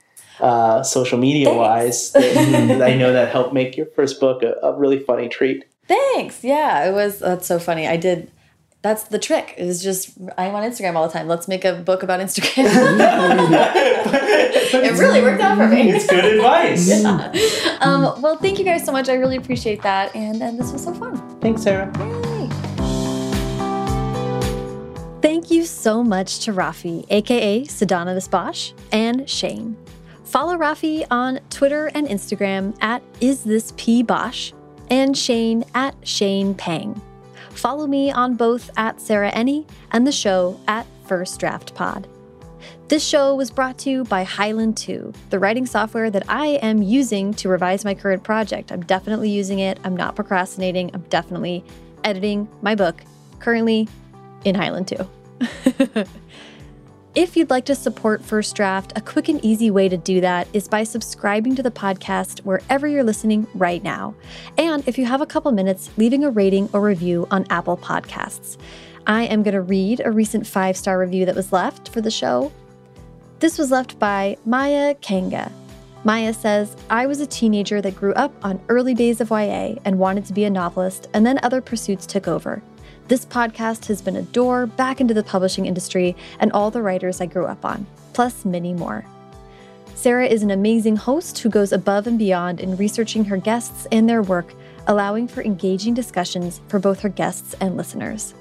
[0.41, 2.13] uh, social media wise.
[2.13, 2.35] That,
[2.69, 5.65] that I know that helped make your first book a, a really funny treat.
[5.87, 6.43] Thanks.
[6.43, 7.19] Yeah, it was.
[7.19, 7.87] That's so funny.
[7.87, 8.31] I did.
[8.83, 9.55] That's the trick.
[9.57, 11.27] It was just I'm on Instagram all the time.
[11.27, 12.67] Let's make a book about Instagram.
[14.75, 15.91] it really worked out for me.
[15.91, 16.91] It's good advice.
[17.85, 19.11] Um, well, thank you guys so much.
[19.11, 21.39] I really appreciate that, and and this was so fun.
[21.41, 21.93] Thanks, Sarah.
[25.25, 29.75] Thank you so much to Rafi, aka Pseudonymous Bosch, and Shane.
[30.23, 34.53] Follow Rafi on Twitter and Instagram at isthispbosh
[34.91, 37.01] and Shane at Shane Pang.
[37.53, 42.07] Follow me on both at Sarah Enni and the show at First Draft Pod.
[42.89, 46.83] This show was brought to you by Highland 2, the writing software that I am
[46.83, 48.71] using to revise my current project.
[48.71, 49.81] I'm definitely using it.
[49.85, 50.91] I'm not procrastinating.
[50.93, 51.65] I'm definitely
[52.05, 53.01] editing my book
[53.39, 53.89] currently
[54.45, 56.05] in Highland 2.
[57.15, 60.49] if you'd like to support First Draft, a quick and easy way to do that
[60.53, 64.15] is by subscribing to the podcast wherever you're listening right now.
[64.59, 68.57] And if you have a couple minutes, leaving a rating or review on Apple Podcasts.
[69.07, 72.11] I am going to read a recent five star review that was left for the
[72.11, 72.51] show
[73.45, 75.53] this was left by Maya Kanga.
[76.03, 79.99] Maya says, I was a teenager that grew up on early days of YA and
[79.99, 82.63] wanted to be a novelist, and then other pursuits took over.
[83.07, 87.21] This podcast has been a door back into the publishing industry and all the writers
[87.21, 89.05] I grew up on, plus many more.
[89.95, 94.09] Sarah is an amazing host who goes above and beyond in researching her guests and
[94.09, 94.55] their work,
[94.87, 98.33] allowing for engaging discussions for both her guests and listeners.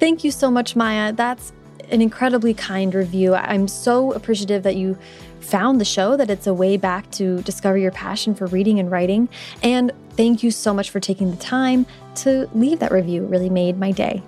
[0.00, 1.12] Thank you so much, Maya.
[1.12, 1.52] That's
[1.90, 3.36] an incredibly kind review.
[3.36, 4.98] I'm so appreciative that you
[5.40, 8.90] found the show, that it's a way back to discover your passion for reading and
[8.90, 9.28] writing.
[9.62, 11.86] And thank you so much for taking the time
[12.22, 13.26] to leave that review.
[13.26, 14.22] Really made my day.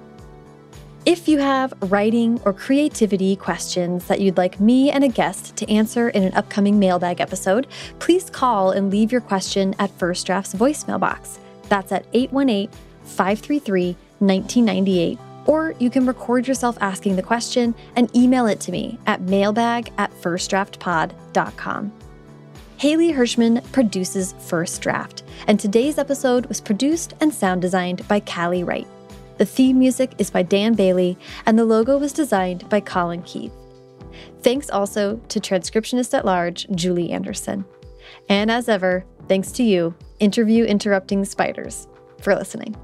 [1.06, 5.70] If you have writing or creativity questions that you'd like me and a guest to
[5.70, 7.66] answer in an upcoming mailbag episode,
[7.98, 11.38] please call and leave your question at First Draft's voicemail box.
[11.68, 12.68] That's at 818
[13.04, 18.98] 533 1998 or you can record yourself asking the question and email it to me
[19.06, 21.99] at mailbag at firstdraftpod.com.
[22.80, 28.64] Haley Hirschman produces First Draft, and today's episode was produced and sound designed by Callie
[28.64, 28.86] Wright.
[29.36, 33.52] The theme music is by Dan Bailey, and the logo was designed by Colin Keith.
[34.40, 37.66] Thanks also to transcriptionist at large, Julie Anderson.
[38.30, 41.86] And as ever, thanks to you, Interview Interrupting Spiders,
[42.22, 42.74] for listening.